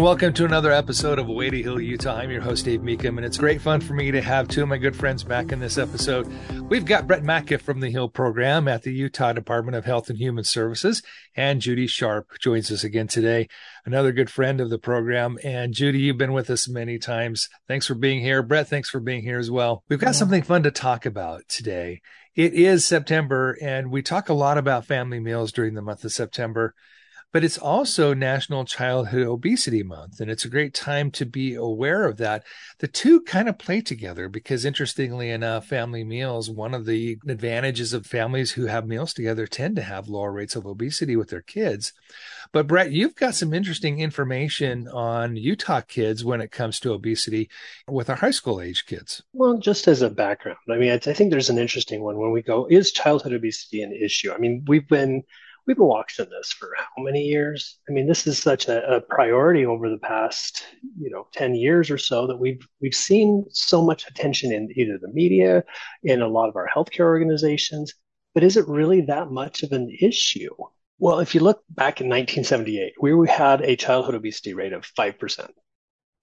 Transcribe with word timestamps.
and 0.00 0.06
welcome 0.06 0.32
to 0.32 0.46
another 0.46 0.72
episode 0.72 1.18
of 1.18 1.28
Way 1.28 1.50
to 1.50 1.62
Heal 1.62 1.78
Utah. 1.78 2.16
I'm 2.16 2.30
your 2.30 2.40
host, 2.40 2.64
Dave 2.64 2.80
Meekum, 2.80 3.18
and 3.18 3.24
it's 3.26 3.36
great 3.36 3.60
fun 3.60 3.82
for 3.82 3.92
me 3.92 4.10
to 4.10 4.22
have 4.22 4.48
two 4.48 4.62
of 4.62 4.68
my 4.70 4.78
good 4.78 4.96
friends 4.96 5.22
back 5.22 5.52
in 5.52 5.60
this 5.60 5.76
episode. 5.76 6.26
We've 6.70 6.86
got 6.86 7.06
Brett 7.06 7.22
McIff 7.22 7.60
from 7.60 7.80
the 7.80 7.90
HEAL 7.90 8.08
program 8.08 8.66
at 8.66 8.82
the 8.82 8.94
Utah 8.94 9.34
Department 9.34 9.76
of 9.76 9.84
Health 9.84 10.08
and 10.08 10.18
Human 10.18 10.44
Services, 10.44 11.02
and 11.36 11.60
Judy 11.60 11.86
Sharpe 11.86 12.30
joins 12.40 12.72
us 12.72 12.82
again 12.82 13.08
today, 13.08 13.46
another 13.84 14.10
good 14.10 14.30
friend 14.30 14.58
of 14.58 14.70
the 14.70 14.78
program. 14.78 15.36
And 15.44 15.74
Judy, 15.74 15.98
you've 15.98 16.16
been 16.16 16.32
with 16.32 16.48
us 16.48 16.66
many 16.66 16.98
times. 16.98 17.50
Thanks 17.68 17.86
for 17.86 17.94
being 17.94 18.20
here. 18.20 18.42
Brett, 18.42 18.68
thanks 18.70 18.88
for 18.88 19.00
being 19.00 19.20
here 19.20 19.38
as 19.38 19.50
well. 19.50 19.84
We've 19.90 20.00
got 20.00 20.14
something 20.14 20.42
fun 20.42 20.62
to 20.62 20.70
talk 20.70 21.04
about 21.04 21.42
today. 21.46 22.00
It 22.34 22.54
is 22.54 22.86
September, 22.86 23.58
and 23.60 23.90
we 23.90 24.00
talk 24.00 24.30
a 24.30 24.34
lot 24.34 24.56
about 24.56 24.86
family 24.86 25.20
meals 25.20 25.52
during 25.52 25.74
the 25.74 25.82
month 25.82 26.04
of 26.04 26.12
September 26.12 26.74
but 27.32 27.44
it's 27.44 27.58
also 27.58 28.12
National 28.12 28.64
Childhood 28.64 29.26
Obesity 29.26 29.82
Month. 29.82 30.20
And 30.20 30.30
it's 30.30 30.44
a 30.44 30.50
great 30.50 30.74
time 30.74 31.10
to 31.12 31.24
be 31.24 31.54
aware 31.54 32.04
of 32.04 32.16
that. 32.16 32.44
The 32.78 32.88
two 32.88 33.20
kind 33.20 33.48
of 33.48 33.58
play 33.58 33.80
together 33.80 34.28
because, 34.28 34.64
interestingly 34.64 35.30
enough, 35.30 35.66
family 35.66 36.02
meals, 36.02 36.50
one 36.50 36.74
of 36.74 36.86
the 36.86 37.18
advantages 37.28 37.92
of 37.92 38.06
families 38.06 38.52
who 38.52 38.66
have 38.66 38.86
meals 38.86 39.14
together 39.14 39.46
tend 39.46 39.76
to 39.76 39.82
have 39.82 40.08
lower 40.08 40.32
rates 40.32 40.56
of 40.56 40.66
obesity 40.66 41.14
with 41.14 41.30
their 41.30 41.42
kids. 41.42 41.92
But, 42.52 42.66
Brett, 42.66 42.90
you've 42.90 43.14
got 43.14 43.36
some 43.36 43.54
interesting 43.54 44.00
information 44.00 44.88
on 44.88 45.36
Utah 45.36 45.82
kids 45.82 46.24
when 46.24 46.40
it 46.40 46.50
comes 46.50 46.80
to 46.80 46.92
obesity 46.92 47.48
with 47.86 48.10
our 48.10 48.16
high 48.16 48.32
school 48.32 48.60
age 48.60 48.86
kids. 48.86 49.22
Well, 49.32 49.58
just 49.58 49.86
as 49.86 50.02
a 50.02 50.10
background, 50.10 50.58
I 50.68 50.76
mean, 50.76 50.90
I 50.90 50.98
think 50.98 51.30
there's 51.30 51.50
an 51.50 51.58
interesting 51.58 52.02
one 52.02 52.18
when 52.18 52.32
we 52.32 52.42
go, 52.42 52.66
is 52.68 52.90
childhood 52.90 53.34
obesity 53.34 53.82
an 53.82 53.92
issue? 53.92 54.32
I 54.32 54.38
mean, 54.38 54.64
we've 54.66 54.88
been 54.88 55.22
we've 55.70 55.76
been 55.76 55.86
watching 55.86 56.26
this 56.30 56.50
for 56.50 56.68
how 56.76 57.04
many 57.04 57.22
years? 57.22 57.78
I 57.88 57.92
mean, 57.92 58.08
this 58.08 58.26
is 58.26 58.42
such 58.42 58.66
a, 58.66 58.96
a, 58.96 59.00
priority 59.00 59.64
over 59.64 59.88
the 59.88 59.98
past, 59.98 60.64
you 60.98 61.08
know, 61.08 61.28
10 61.32 61.54
years 61.54 61.92
or 61.92 61.98
so 61.98 62.26
that 62.26 62.38
we've 62.38 62.66
we've 62.80 62.92
seen 62.92 63.44
so 63.50 63.80
much 63.80 64.08
attention 64.08 64.50
in 64.50 64.68
either 64.74 64.98
the 64.98 65.12
media, 65.12 65.62
in 66.02 66.22
a 66.22 66.26
lot 66.26 66.48
of 66.48 66.56
our 66.56 66.68
healthcare 66.74 67.04
organizations. 67.04 67.94
But 68.34 68.42
is 68.42 68.56
it 68.56 68.66
really 68.66 69.02
that 69.02 69.30
much 69.30 69.62
of 69.62 69.70
an 69.70 69.96
issue? 70.00 70.50
Well, 70.98 71.20
if 71.20 71.36
you 71.36 71.40
look 71.40 71.62
back 71.70 72.00
in 72.00 72.08
1978, 72.08 72.94
we 73.00 73.28
had 73.28 73.60
a 73.60 73.76
childhood 73.76 74.16
obesity 74.16 74.54
rate 74.54 74.72
of 74.72 74.82
5%. 74.98 75.50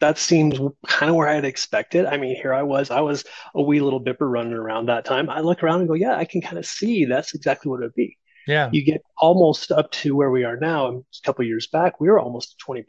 That 0.02 0.18
seems 0.18 0.60
kind 0.88 1.10
of 1.10 1.16
where 1.16 1.30
I 1.30 1.36
had 1.36 1.46
expected. 1.46 2.06
I 2.06 2.18
mean, 2.18 2.36
here 2.36 2.54
I 2.54 2.64
was, 2.64 2.92
I 2.92 3.00
was 3.00 3.24
a 3.56 3.62
wee 3.62 3.80
little 3.80 4.02
bipper 4.02 4.30
running 4.30 4.54
around 4.54 4.88
that 4.88 5.06
time. 5.06 5.30
I 5.30 5.40
look 5.40 5.64
around 5.64 5.80
and 5.80 5.88
go, 5.88 5.94
yeah, 5.94 6.18
I 6.18 6.26
can 6.26 6.42
kind 6.42 6.58
of 6.58 6.66
see 6.66 7.06
that's 7.06 7.34
exactly 7.34 7.70
what 7.70 7.80
it 7.80 7.86
would 7.86 7.96
be. 7.96 8.18
Yeah. 8.48 8.70
You 8.72 8.84
get 8.84 9.04
almost 9.18 9.72
up 9.72 9.92
to 9.92 10.16
where 10.16 10.32
we 10.32 10.44
are 10.44 10.58
now. 10.58 10.88
A 10.88 11.02
couple 11.24 11.46
years 11.46 11.68
back, 11.68 12.00
we 12.00 12.10
were 12.10 12.20
almost 12.20 12.56
20%. 12.68 12.86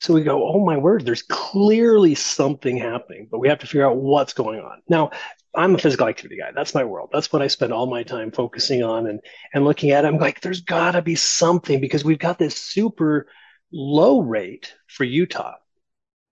So 0.00 0.14
we 0.14 0.22
go, 0.22 0.48
oh 0.48 0.64
my 0.64 0.78
word, 0.78 1.04
there's 1.04 1.22
clearly 1.22 2.14
something 2.14 2.78
happening, 2.78 3.28
but 3.30 3.38
we 3.38 3.48
have 3.48 3.58
to 3.58 3.66
figure 3.66 3.86
out 3.86 3.98
what's 3.98 4.32
going 4.32 4.60
on. 4.60 4.80
Now, 4.88 5.10
I'm 5.54 5.74
a 5.74 5.78
physical 5.78 6.08
activity 6.08 6.38
guy. 6.38 6.52
That's 6.54 6.74
my 6.74 6.84
world. 6.84 7.10
That's 7.12 7.30
what 7.32 7.42
I 7.42 7.48
spend 7.48 7.72
all 7.72 7.86
my 7.86 8.02
time 8.02 8.30
focusing 8.30 8.82
on 8.82 9.06
and, 9.06 9.20
and 9.52 9.64
looking 9.64 9.90
at. 9.90 10.06
I'm 10.06 10.16
like, 10.16 10.40
there's 10.40 10.62
got 10.62 10.92
to 10.92 11.02
be 11.02 11.16
something 11.16 11.80
because 11.80 12.04
we've 12.04 12.18
got 12.18 12.38
this 12.38 12.56
super 12.56 13.26
low 13.72 14.20
rate 14.20 14.74
for 14.86 15.04
Utah. 15.04 15.54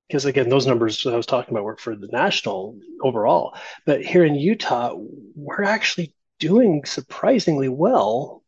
Because 0.06 0.24
again, 0.24 0.48
those 0.48 0.66
numbers 0.66 1.04
I 1.06 1.16
was 1.16 1.26
talking 1.26 1.52
about 1.52 1.64
were 1.64 1.76
for 1.76 1.94
the 1.94 2.08
national 2.10 2.78
overall. 3.02 3.54
But 3.84 4.02
here 4.02 4.24
in 4.24 4.34
Utah, 4.34 4.94
we're 4.96 5.64
actually 5.64 6.14
doing 6.38 6.84
surprisingly 6.84 7.68
well. 7.68 8.42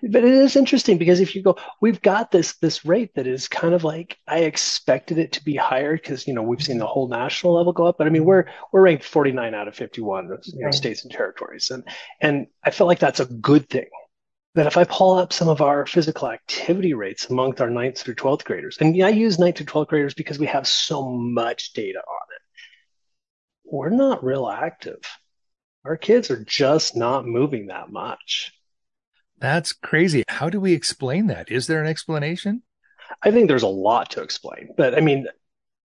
But 0.00 0.22
it 0.24 0.32
is 0.32 0.54
interesting 0.54 0.96
because 0.96 1.18
if 1.18 1.34
you 1.34 1.42
go, 1.42 1.56
we've 1.80 2.00
got 2.00 2.30
this 2.30 2.54
this 2.58 2.84
rate 2.84 3.14
that 3.16 3.26
is 3.26 3.48
kind 3.48 3.74
of 3.74 3.82
like 3.82 4.16
I 4.28 4.40
expected 4.40 5.18
it 5.18 5.32
to 5.32 5.44
be 5.44 5.56
higher 5.56 5.94
because 5.96 6.28
you 6.28 6.34
know 6.34 6.42
we've 6.42 6.62
seen 6.62 6.78
the 6.78 6.86
whole 6.86 7.08
national 7.08 7.54
level 7.54 7.72
go 7.72 7.86
up, 7.86 7.98
but 7.98 8.06
I 8.06 8.10
mean 8.10 8.24
we're 8.24 8.44
we're 8.72 8.82
ranked 8.82 9.04
49 9.04 9.54
out 9.54 9.66
of 9.66 9.74
51 9.74 10.28
you 10.44 10.64
know, 10.64 10.70
states 10.70 11.02
and 11.02 11.12
territories, 11.12 11.70
and 11.70 11.82
and 12.20 12.46
I 12.64 12.70
feel 12.70 12.86
like 12.86 13.00
that's 13.00 13.20
a 13.20 13.26
good 13.26 13.68
thing. 13.68 13.88
that 14.54 14.66
if 14.66 14.76
I 14.76 14.84
pull 14.84 15.14
up 15.18 15.32
some 15.32 15.48
of 15.48 15.60
our 15.60 15.86
physical 15.86 16.30
activity 16.30 16.94
rates 16.94 17.28
amongst 17.30 17.60
our 17.60 17.70
ninth 17.70 17.98
through 18.00 18.16
12th 18.16 18.44
graders, 18.44 18.78
and 18.80 19.02
I 19.02 19.08
use 19.10 19.38
ninth 19.38 19.56
through 19.56 19.66
12th 19.66 19.88
graders 19.88 20.14
because 20.14 20.38
we 20.38 20.46
have 20.46 20.66
so 20.68 21.08
much 21.10 21.72
data 21.72 21.98
on 21.98 22.26
it, 22.36 22.42
we're 23.72 23.90
not 23.90 24.24
real 24.24 24.48
active 24.48 25.00
our 25.84 25.96
kids 25.96 26.30
are 26.30 26.44
just 26.44 26.96
not 26.96 27.26
moving 27.26 27.66
that 27.66 27.90
much. 27.90 28.52
That's 29.38 29.72
crazy. 29.72 30.24
How 30.28 30.50
do 30.50 30.60
we 30.60 30.72
explain 30.72 31.28
that? 31.28 31.50
Is 31.50 31.66
there 31.66 31.80
an 31.80 31.88
explanation? 31.88 32.62
I 33.22 33.30
think 33.30 33.48
there's 33.48 33.62
a 33.62 33.68
lot 33.68 34.10
to 34.10 34.22
explain, 34.22 34.70
but 34.76 34.96
I 34.96 35.00
mean, 35.00 35.26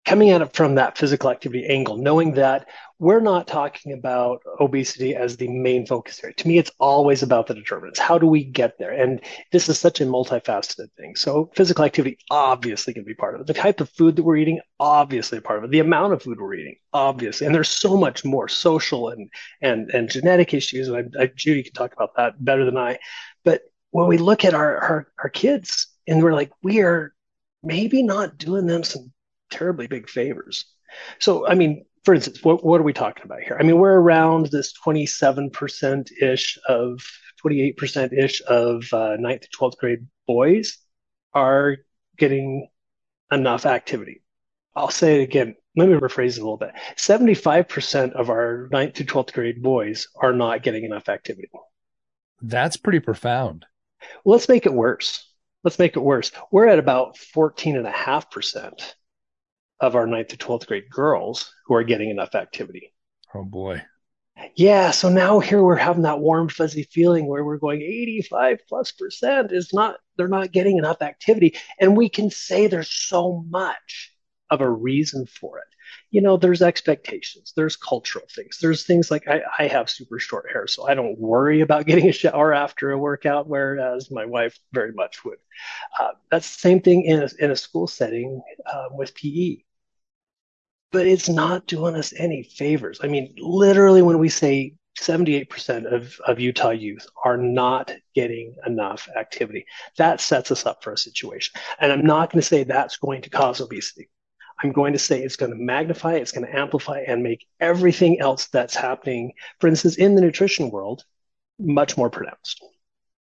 coming 0.05 0.31
at 0.31 0.41
it 0.41 0.53
from 0.53 0.75
that 0.75 0.97
physical 0.97 1.29
activity 1.29 1.65
angle, 1.65 1.97
knowing 1.97 2.33
that 2.33 2.67
we're 3.03 3.19
not 3.19 3.47
talking 3.47 3.91
about 3.91 4.41
obesity 4.61 5.13
as 5.13 5.35
the 5.35 5.49
main 5.49 5.85
focus 5.85 6.23
area. 6.23 6.33
To 6.35 6.47
me, 6.47 6.57
it's 6.57 6.71
always 6.79 7.21
about 7.21 7.47
the 7.47 7.53
determinants. 7.53 7.99
How 7.99 8.17
do 8.17 8.25
we 8.25 8.45
get 8.45 8.77
there? 8.79 8.91
And 8.91 9.19
this 9.51 9.67
is 9.67 9.77
such 9.77 9.99
a 9.99 10.05
multifaceted 10.05 10.87
thing. 10.95 11.17
So 11.17 11.51
physical 11.53 11.83
activity 11.83 12.17
obviously 12.31 12.93
can 12.93 13.03
be 13.03 13.13
part 13.13 13.35
of 13.35 13.41
it. 13.41 13.47
The 13.47 13.53
type 13.55 13.81
of 13.81 13.89
food 13.89 14.15
that 14.15 14.23
we're 14.23 14.37
eating, 14.37 14.61
obviously 14.79 15.41
part 15.41 15.59
of 15.59 15.65
it. 15.65 15.71
The 15.71 15.81
amount 15.81 16.13
of 16.13 16.23
food 16.23 16.39
we're 16.39 16.53
eating, 16.53 16.77
obviously. 16.93 17.45
And 17.45 17.53
there's 17.53 17.67
so 17.67 17.97
much 17.97 18.23
more 18.23 18.47
social 18.47 19.09
and 19.09 19.29
and 19.61 19.89
and 19.89 20.09
genetic 20.09 20.53
issues. 20.53 20.87
And 20.87 21.13
I, 21.19 21.23
I, 21.23 21.31
Judy 21.35 21.63
can 21.63 21.73
talk 21.73 21.91
about 21.91 22.15
that 22.15 22.43
better 22.43 22.63
than 22.63 22.77
I. 22.77 22.99
But 23.43 23.63
when 23.91 24.07
we 24.07 24.17
look 24.17 24.45
at 24.45 24.53
our, 24.53 24.77
our, 24.77 25.07
our 25.21 25.29
kids 25.29 25.87
and 26.07 26.23
we're 26.23 26.33
like, 26.33 26.51
we 26.63 26.79
are 26.79 27.13
maybe 27.63 28.01
not 28.01 28.37
doing 28.37 28.65
them 28.65 28.83
some 28.85 29.11
terribly 29.51 29.87
big 29.87 30.09
favors. 30.09 30.65
So, 31.19 31.45
I 31.45 31.55
mean, 31.55 31.83
for 32.03 32.13
instance, 32.13 32.43
what, 32.43 32.63
what 32.63 32.81
are 32.81 32.83
we 32.83 32.93
talking 32.93 33.23
about 33.25 33.41
here? 33.41 33.57
I 33.59 33.63
mean, 33.63 33.77
we're 33.77 33.99
around 33.99 34.47
this 34.47 34.73
27% 34.85 36.11
ish 36.21 36.59
of 36.67 37.01
28% 37.43 38.13
ish 38.13 38.41
of 38.47 38.91
uh, 38.93 39.15
ninth 39.17 39.41
to 39.41 39.47
12th 39.57 39.77
grade 39.77 40.07
boys 40.27 40.77
are 41.33 41.77
getting 42.17 42.67
enough 43.31 43.65
activity. 43.65 44.21
I'll 44.75 44.89
say 44.89 45.21
it 45.21 45.23
again. 45.23 45.55
Let 45.75 45.89
me 45.89 45.95
rephrase 45.95 46.37
it 46.37 46.39
a 46.39 46.43
little 46.43 46.57
bit. 46.57 46.71
75% 46.97 48.13
of 48.13 48.29
our 48.29 48.69
ninth 48.71 48.95
to 48.95 49.05
12th 49.05 49.33
grade 49.33 49.61
boys 49.61 50.07
are 50.15 50.33
not 50.33 50.63
getting 50.63 50.83
enough 50.83 51.09
activity. 51.09 51.49
That's 52.41 52.77
pretty 52.77 52.99
profound. 52.99 53.65
Well, 54.23 54.33
let's 54.33 54.49
make 54.49 54.65
it 54.65 54.73
worse. 54.73 55.29
Let's 55.63 55.79
make 55.79 55.95
it 55.95 56.01
worse. 56.01 56.31
We're 56.51 56.67
at 56.67 56.79
about 56.79 57.15
14.5% 57.15 58.93
of 59.83 59.95
our 59.97 60.07
ninth 60.07 60.29
to 60.29 60.37
12th 60.37 60.65
grade 60.65 60.89
girls 60.89 61.53
who 61.65 61.75
are 61.75 61.83
getting 61.83 62.09
enough 62.09 62.35
activity. 62.35 62.93
Oh 63.35 63.43
boy. 63.43 63.83
Yeah. 64.55 64.91
So 64.91 65.09
now 65.09 65.39
here 65.39 65.61
we're 65.61 65.75
having 65.75 66.03
that 66.03 66.19
warm, 66.19 66.47
fuzzy 66.47 66.83
feeling 66.83 67.27
where 67.27 67.43
we're 67.43 67.57
going 67.57 67.81
85 67.81 68.59
plus 68.67 68.93
percent 68.93 69.51
is 69.51 69.73
not, 69.73 69.97
they're 70.15 70.29
not 70.29 70.53
getting 70.53 70.77
enough 70.77 71.01
activity. 71.01 71.55
And 71.79 71.97
we 71.97 72.07
can 72.07 72.31
say 72.31 72.67
there's 72.67 72.89
so 72.89 73.43
much 73.49 74.13
of 74.49 74.61
a 74.61 74.69
reason 74.69 75.25
for 75.25 75.59
it. 75.59 75.65
You 76.11 76.21
know, 76.21 76.37
there's 76.37 76.61
expectations, 76.61 77.53
there's 77.55 77.75
cultural 77.75 78.25
things, 78.33 78.59
there's 78.61 78.85
things 78.85 79.11
like 79.11 79.27
I, 79.27 79.41
I 79.59 79.67
have 79.67 79.89
super 79.89 80.19
short 80.19 80.49
hair, 80.51 80.65
so 80.67 80.87
I 80.87 80.93
don't 80.93 81.19
worry 81.19 81.61
about 81.61 81.85
getting 81.87 82.07
a 82.07 82.13
shower 82.13 82.53
after 82.53 82.91
a 82.91 82.97
workout, 82.97 83.47
whereas 83.47 84.09
my 84.11 84.25
wife 84.25 84.57
very 84.71 84.93
much 84.93 85.25
would. 85.25 85.39
Uh, 85.99 86.11
that's 86.31 86.55
the 86.55 86.59
same 86.59 86.81
thing 86.81 87.03
in 87.03 87.23
a, 87.23 87.29
in 87.39 87.51
a 87.51 87.55
school 87.55 87.87
setting 87.87 88.41
uh, 88.71 88.85
with 88.91 89.15
PE 89.15 89.57
but 90.93 91.07
it's 91.07 91.27
not 91.27 91.65
doing 91.65 91.95
us 91.95 92.13
any 92.15 92.43
favors. 92.43 92.99
I 93.03 93.07
mean, 93.07 93.33
literally, 93.37 94.03
when 94.03 94.19
we 94.19 94.29
say 94.29 94.75
78% 94.99 95.91
of, 95.91 96.15
of 96.27 96.39
Utah 96.39 96.69
youth 96.69 97.07
are 97.25 97.35
not 97.35 97.91
getting 98.13 98.55
enough 98.65 99.09
activity, 99.17 99.65
that 99.97 100.21
sets 100.21 100.51
us 100.51 100.67
up 100.67 100.83
for 100.83 100.93
a 100.93 100.97
situation. 100.97 101.59
And 101.79 101.91
I'm 101.91 102.05
not 102.05 102.31
going 102.31 102.41
to 102.41 102.47
say 102.47 102.63
that's 102.63 102.97
going 102.97 103.23
to 103.23 103.31
cause 103.31 103.59
obesity. 103.59 104.07
I'm 104.63 104.71
going 104.71 104.93
to 104.93 104.99
say 104.99 105.23
it's 105.23 105.35
going 105.35 105.51
to 105.51 105.57
magnify, 105.57 106.13
it's 106.13 106.31
going 106.31 106.45
to 106.45 106.55
amplify, 106.55 106.99
and 107.07 107.23
make 107.23 107.47
everything 107.59 108.19
else 108.19 108.45
that's 108.47 108.75
happening, 108.75 109.33
for 109.59 109.67
instance, 109.67 109.97
in 109.97 110.13
the 110.13 110.21
nutrition 110.21 110.69
world, 110.69 111.03
much 111.59 111.97
more 111.97 112.11
pronounced. 112.11 112.63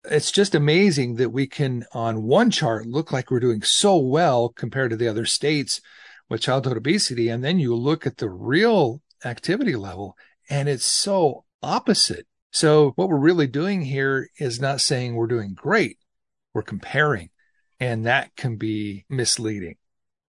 It's 0.08 0.30
just 0.30 0.54
amazing 0.54 1.16
that 1.16 1.30
we 1.30 1.48
can, 1.48 1.86
on 1.92 2.22
one 2.22 2.52
chart, 2.52 2.86
look 2.86 3.10
like 3.10 3.32
we're 3.32 3.40
doing 3.40 3.62
so 3.62 3.98
well 3.98 4.48
compared 4.48 4.90
to 4.90 4.96
the 4.96 5.08
other 5.08 5.26
states 5.26 5.80
with 6.28 6.40
childhood 6.40 6.76
obesity. 6.76 7.28
And 7.28 7.44
then 7.44 7.58
you 7.58 7.74
look 7.74 8.06
at 8.06 8.18
the 8.18 8.28
real 8.28 9.02
activity 9.24 9.76
level 9.76 10.16
and 10.50 10.68
it's 10.68 10.86
so 10.86 11.44
opposite. 11.62 12.26
So 12.50 12.92
what 12.96 13.08
we're 13.08 13.18
really 13.18 13.46
doing 13.46 13.82
here 13.82 14.28
is 14.38 14.60
not 14.60 14.80
saying 14.80 15.14
we're 15.14 15.26
doing 15.26 15.54
great. 15.54 15.98
We're 16.54 16.62
comparing 16.62 17.30
and 17.80 18.06
that 18.06 18.34
can 18.36 18.56
be 18.56 19.04
misleading. 19.08 19.76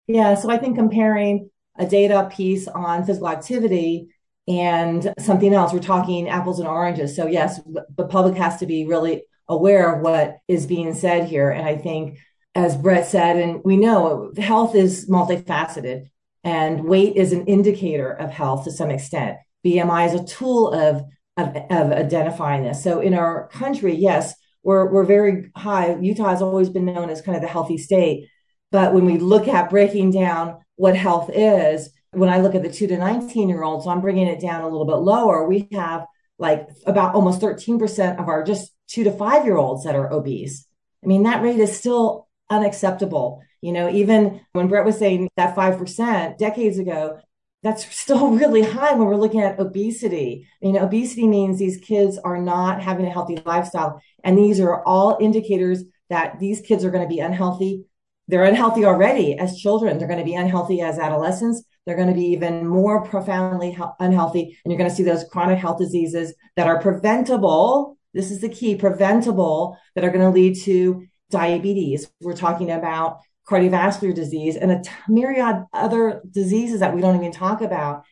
Yeah. 0.08 0.36
So 0.36 0.50
I 0.50 0.58
think 0.58 0.76
comparing 0.76 1.50
a 1.78 1.86
data 1.86 2.30
piece 2.32 2.68
on 2.68 3.06
physical 3.06 3.30
activity 3.30 4.10
and 4.48 5.14
something 5.20 5.54
else, 5.54 5.74
we're 5.74 5.80
talking 5.80 6.30
apples 6.30 6.60
and 6.60 6.68
oranges. 6.68 7.16
So 7.16 7.28
yes, 7.28 7.62
the 7.96 8.06
public 8.06 8.36
has 8.36 8.58
to 8.58 8.66
be 8.66 8.86
really 8.86 9.24
aware 9.48 9.96
of 9.96 10.02
what 10.02 10.38
is 10.48 10.66
being 10.66 10.94
said 10.94 11.28
here. 11.28 11.50
And 11.50 11.68
I 11.68 11.78
think 11.78 12.20
as 12.56 12.78
Brett 12.78 13.08
said, 13.08 13.38
and 13.38 13.64
we 13.64 13.78
know 13.78 14.32
health 14.38 14.76
is 14.76 15.10
multifaceted 15.10 16.10
and 16.44 16.86
weight 16.86 17.16
is 17.16 17.34
an 17.34 17.46
indicator 17.46 18.12
of 18.12 18.30
health 18.30 18.66
to 18.66 18.72
some 18.72 18.92
extent. 18.92 19.38
BMI 19.66 20.08
is 20.08 20.20
a 20.20 20.26
tool 20.26 20.72
of, 20.74 21.04
of, 21.38 21.56
of 21.70 21.92
identifying 21.92 22.64
this. 22.64 22.84
So 22.84 23.00
in 23.00 23.14
our 23.14 23.48
country, 23.48 23.96
yes, 23.96 24.34
we're, 24.62 24.92
we're 24.92 25.06
very 25.06 25.52
high. 25.56 25.96
Utah 25.96 26.30
has 26.30 26.42
always 26.42 26.70
been 26.70 26.86
known 26.86 27.10
as 27.10 27.22
kind 27.22 27.36
of 27.36 27.42
the 27.42 27.48
healthy 27.48 27.78
state. 27.78 28.30
But 28.72 28.94
when 28.94 29.06
we 29.06 29.18
look 29.18 29.48
at 29.48 29.70
breaking 29.70 30.12
down 30.12 30.58
what 30.76 30.96
health 30.96 31.30
is, 31.34 31.90
when 32.12 32.30
I 32.30 32.40
look 32.40 32.56
at 32.56 32.64
the 32.64 32.72
two 32.72 32.88
to 32.88 32.98
19 32.98 33.50
year 33.50 33.64
olds, 33.64 33.86
so 33.86 33.92
I'm 33.92 34.02
bringing 34.02 34.28
it 34.28 34.42
down 34.42 34.62
a 34.62 34.68
little 34.68 34.86
bit 34.86 34.98
lower, 34.98 35.48
we 35.48 35.68
have 35.72 36.06
like 36.38 36.68
about 36.86 37.16
almost 37.16 37.42
13% 37.42 38.20
of 38.20 38.28
our 38.28 38.44
just 38.44 38.72
two 38.88 39.04
to 39.06 39.12
five 39.12 39.46
year 39.46 39.58
olds 39.58 39.86
that 39.86 39.96
are 39.96 40.12
obese. 40.12 40.68
I 41.04 41.08
mean, 41.08 41.24
that 41.24 41.42
rate 41.42 41.60
is 41.60 41.78
still 41.78 42.28
unacceptable. 42.50 43.42
You 43.62 43.72
know, 43.72 43.90
even 43.90 44.42
when 44.52 44.68
Brett 44.68 44.86
was 44.86 44.98
saying 44.98 45.30
that 45.38 45.56
5% 45.56 46.38
decades 46.38 46.78
ago, 46.80 47.20
that's 47.64 47.96
still 48.00 48.32
really 48.32 48.62
high 48.62 48.94
when 48.94 49.08
we're 49.08 49.16
looking 49.16 49.42
at 49.42 49.60
obesity. 49.60 50.48
You 50.62 50.74
know, 50.74 50.84
obesity 50.84 51.28
means 51.28 51.58
these 51.58 51.78
kids 51.78 52.18
are 52.18 52.38
not 52.38 52.82
having 52.82 53.06
a 53.06 53.12
healthy 53.12 53.42
lifestyle. 53.46 54.02
And 54.24 54.38
these 54.38 54.60
are 54.60 54.84
all 54.84 55.18
indicators 55.20 55.84
that 56.10 56.40
these 56.40 56.62
kids 56.62 56.84
are 56.84 56.92
going 56.92 57.08
to 57.08 57.14
be 57.14 57.20
unhealthy. 57.20 57.86
They're 58.28 58.44
unhealthy 58.44 58.86
already 58.86 59.38
as 59.38 59.58
children. 59.58 59.98
They're 59.98 60.08
going 60.08 60.20
to 60.20 60.26
be 60.26 60.36
unhealthy 60.36 60.82
as 60.82 61.00
adolescents. 61.00 61.64
They're 61.86 61.96
going 61.96 62.08
to 62.08 62.14
be 62.14 62.28
even 62.28 62.66
more 62.68 63.04
profoundly 63.04 63.78
unhealthy. 64.00 64.58
And 64.64 64.72
you're 64.72 64.78
going 64.78 64.90
to 64.90 64.96
see 64.96 65.04
those 65.04 65.26
chronic 65.26 65.58
health 65.58 65.80
diseases 65.80 66.34
that 66.56 66.68
are 66.68 66.82
preventable. 66.82 67.98
This 68.14 68.32
is 68.32 68.40
the 68.40 68.50
key 68.50 68.76
preventable 68.76 69.78
that 69.96 70.06
are 70.06 70.12
going 70.12 70.22
to 70.22 70.30
lead 70.30 70.58
to 70.62 71.06
diabetes. 71.34 72.10
We're 72.22 72.36
talking 72.36 72.72
about 72.72 73.20
cardiovascular 73.50 74.14
disease 74.14 74.56
and 74.56 74.72
a 74.72 74.82
myriad 75.10 75.66
other 75.74 76.22
diseases 76.32 76.80
that 76.80 76.96
we 76.96 77.02
don't 77.02 77.18
even 77.18 77.32
talk 77.32 77.62
about. 77.62 78.04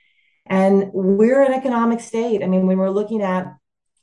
And 0.46 0.92
we're 0.94 1.42
an 1.42 1.54
economic 1.54 2.02
state. 2.02 2.44
I 2.44 2.48
mean, 2.48 2.68
when 2.68 2.78
we're 2.78 2.90
looking 2.90 3.22
at 3.22 3.54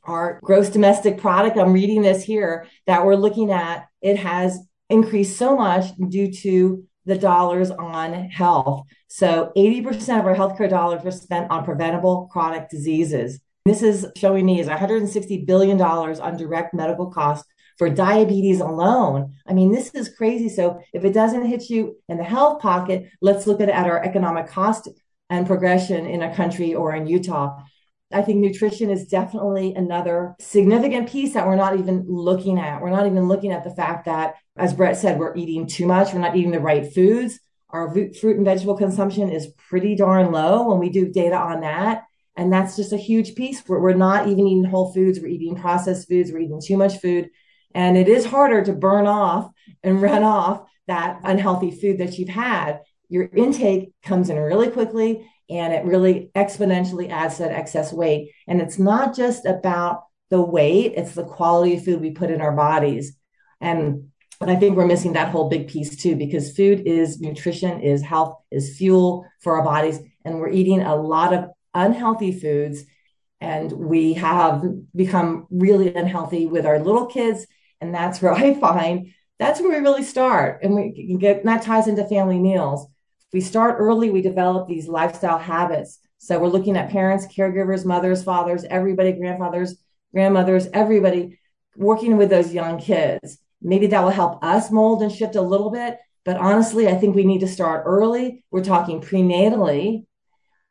our 0.05 0.41
gross 0.43 0.71
domestic 0.71 1.19
product, 1.19 1.59
I'm 1.59 1.75
reading 1.75 2.01
this 2.01 2.23
here 2.25 2.67
that 2.87 3.05
we're 3.05 3.17
looking 3.17 3.51
at, 3.51 3.87
it 4.01 4.17
has 4.17 4.59
increased 4.89 5.37
so 5.37 5.55
much 5.57 5.95
due 6.09 6.33
to 6.33 6.85
the 7.05 7.19
dollars 7.19 7.71
on 7.71 8.13
health. 8.31 8.87
So 9.09 9.53
80% 9.57 10.21
of 10.21 10.27
our 10.27 10.35
healthcare 10.35 10.71
dollars 10.71 11.03
were 11.03 11.11
spent 11.11 11.51
on 11.51 11.65
preventable 11.65 12.29
chronic 12.33 12.71
diseases. 12.71 13.41
This 13.67 13.83
is 13.83 14.07
showing 14.17 14.47
me 14.47 14.61
is 14.61 14.69
$160 14.69 15.45
billion 15.47 15.81
on 15.81 16.37
direct 16.39 16.73
medical 16.73 17.11
costs 17.11 17.47
for 17.79 17.89
diabetes 17.89 18.61
alone. 18.61 19.35
I 19.47 19.53
mean, 19.53 19.73
this 19.73 19.91
is 19.95 20.15
crazy. 20.15 20.49
So 20.49 20.81
if 20.93 21.05
it 21.05 21.15
doesn't 21.15 21.47
hit 21.47 21.71
you 21.71 21.97
in 22.09 22.19
the 22.19 22.25
health 22.25 22.61
pocket, 22.61 23.09
let's 23.21 23.47
look 23.47 23.61
at, 23.61 23.69
at 23.69 23.87
our 23.87 24.03
economic 24.05 24.49
cost 24.49 24.89
and 25.31 25.47
progression 25.47 26.07
in 26.07 26.23
a 26.23 26.35
country 26.35 26.75
or 26.75 26.95
in 26.95 27.07
Utah. 27.07 27.63
I 28.11 28.23
think 28.23 28.39
nutrition 28.39 28.91
is 28.91 29.07
definitely 29.07 29.75
another 29.75 30.35
significant 30.41 31.11
piece 31.11 31.35
that 31.35 31.47
we're 31.47 31.57
not 31.57 31.79
even 31.79 32.07
looking 32.09 32.59
at. 32.59 32.81
We're 32.81 32.91
not 32.91 33.07
even 33.07 33.29
looking 33.29 33.53
at 33.53 33.65
the 33.65 33.75
fact 33.75 34.07
that, 34.07 34.37
as 34.57 34.73
Brett 34.73 34.97
said, 34.97 35.19
we're 35.19 35.37
eating 35.37 35.67
too 35.67 35.87
much. 35.87 36.13
We're 36.13 36.21
not 36.21 36.35
eating 36.35 36.51
the 36.51 36.61
right 36.61 36.91
foods. 36.91 37.39
Our 37.71 37.93
fruit 37.93 38.37
and 38.37 38.47
vegetable 38.47 38.79
consumption 38.79 39.31
is 39.31 39.53
pretty 39.69 39.95
darn 39.95 40.33
low 40.33 40.69
when 40.69 40.79
we 40.79 40.89
do 40.89 41.13
data 41.13 41.37
on 41.37 41.61
that. 41.61 42.05
And 42.35 42.51
that's 42.51 42.77
just 42.77 42.95
a 42.95 42.97
huge 42.97 43.35
piece. 43.35 43.63
We're, 43.69 43.81
we're 43.81 43.93
not 43.93 44.29
even 44.29 44.47
eating 44.47 44.65
whole 44.65 44.93
foods. 44.95 45.21
We're 45.21 45.29
eating 45.29 45.57
processed 45.57 46.09
foods. 46.09 46.33
We're 46.33 46.39
eating 46.39 46.63
too 46.65 46.79
much 46.79 47.01
food. 47.01 47.29
And 47.75 47.97
it 47.97 48.09
is 48.09 48.25
harder 48.25 48.65
to 48.65 48.73
burn 48.73 49.07
off 49.07 49.51
and 49.83 50.03
run 50.03 50.23
off 50.23 50.63
that 50.87 51.21
unhealthy 51.23 51.71
food 51.71 51.99
that 51.99 52.19
you've 52.19 52.29
had. 52.29 52.81
Your 53.09 53.29
intake 53.35 53.93
comes 54.03 54.31
in 54.31 54.39
really 54.39 54.71
quickly 54.71 55.31
and 55.51 55.73
it 55.73 55.85
really 55.85 56.31
exponentially 56.35 57.11
adds 57.11 57.39
that 57.39 57.53
excess 57.53 57.93
weight. 57.93 58.33
And 58.47 58.61
it's 58.61 58.79
not 58.79 59.15
just 59.15 59.47
about 59.47 60.05
the 60.31 60.41
weight, 60.41 60.95
it's 60.97 61.15
the 61.15 61.25
quality 61.25 61.77
of 61.77 61.85
food 61.85 62.01
we 62.01 62.11
put 62.11 62.31
in 62.31 62.41
our 62.41 62.53
bodies. 62.53 63.17
And 63.61 64.11
but 64.41 64.49
I 64.49 64.57
think 64.57 64.77
we're 64.77 64.87
missing 64.87 65.15
that 65.15 65.31
whole 65.31 65.49
big 65.49 65.69
piece 65.69 65.97
too, 65.97 66.15
because 66.15 66.55
food 66.55 66.83
is 66.87 67.21
nutrition, 67.21 67.81
is 67.81 68.03
health, 68.03 68.37
is 68.53 68.77
fuel 68.77 69.27
for 69.41 69.57
our 69.59 69.65
bodies. 69.65 69.99
And 70.25 70.39
we're 70.39 70.51
eating 70.51 70.81
a 70.81 70.95
lot 70.95 71.35
of 71.35 71.51
unhealthy 71.75 72.31
foods. 72.31 72.85
And 73.41 73.73
we 73.73 74.15
have 74.15 74.63
become 74.95 75.47
really 75.51 75.93
unhealthy 75.93 76.47
with 76.47 76.67
our 76.67 76.79
little 76.79 77.07
kids 77.07 77.47
and 77.81 77.95
that's 77.95 78.21
where 78.23 78.33
I 78.33 78.55
find 78.55 79.13
that's 79.39 79.61
where 79.61 79.71
we 79.71 79.77
really 79.77 80.03
start. 80.03 80.61
And 80.63 80.75
we 80.75 80.93
can 80.93 81.19
get, 81.19 81.39
and 81.39 81.49
that 81.49 81.63
ties 81.63 81.87
into 81.87 82.05
family 82.05 82.39
meals. 82.39 82.87
We 83.33 83.41
start 83.41 83.77
early, 83.79 84.11
we 84.11 84.23
develop 84.23 84.69
these 84.69 84.89
lifestyle 84.89 85.39
habits. 85.39 86.01
So 86.19 86.39
we're 86.39 86.49
looking 86.49 86.77
at 86.77 86.91
parents, 86.91 87.27
caregivers, 87.27 87.85
mothers, 87.85 88.25
fathers, 88.25 88.65
everybody, 88.65 89.13
grandfathers, 89.13 89.77
grandmothers, 90.13 90.67
everybody 90.73 91.39
working 91.77 92.17
with 92.17 92.31
those 92.31 92.53
young 92.53 92.79
kids. 92.79 93.39
Maybe 93.63 93.87
that 93.89 94.03
will 94.03 94.11
help 94.11 94.43
us 94.43 94.71
mold 94.71 95.03
and 95.03 95.13
shift 95.13 95.37
a 95.37 95.43
little 95.43 95.71
bit. 95.71 95.99
But 96.25 96.37
honestly, 96.39 96.89
I 96.89 96.97
think 96.97 97.15
we 97.15 97.25
need 97.25 97.41
to 97.41 97.49
start 97.49 97.85
early. 97.87 98.45
We're 98.51 98.65
talking 98.65 99.01
prenatally 99.01 100.05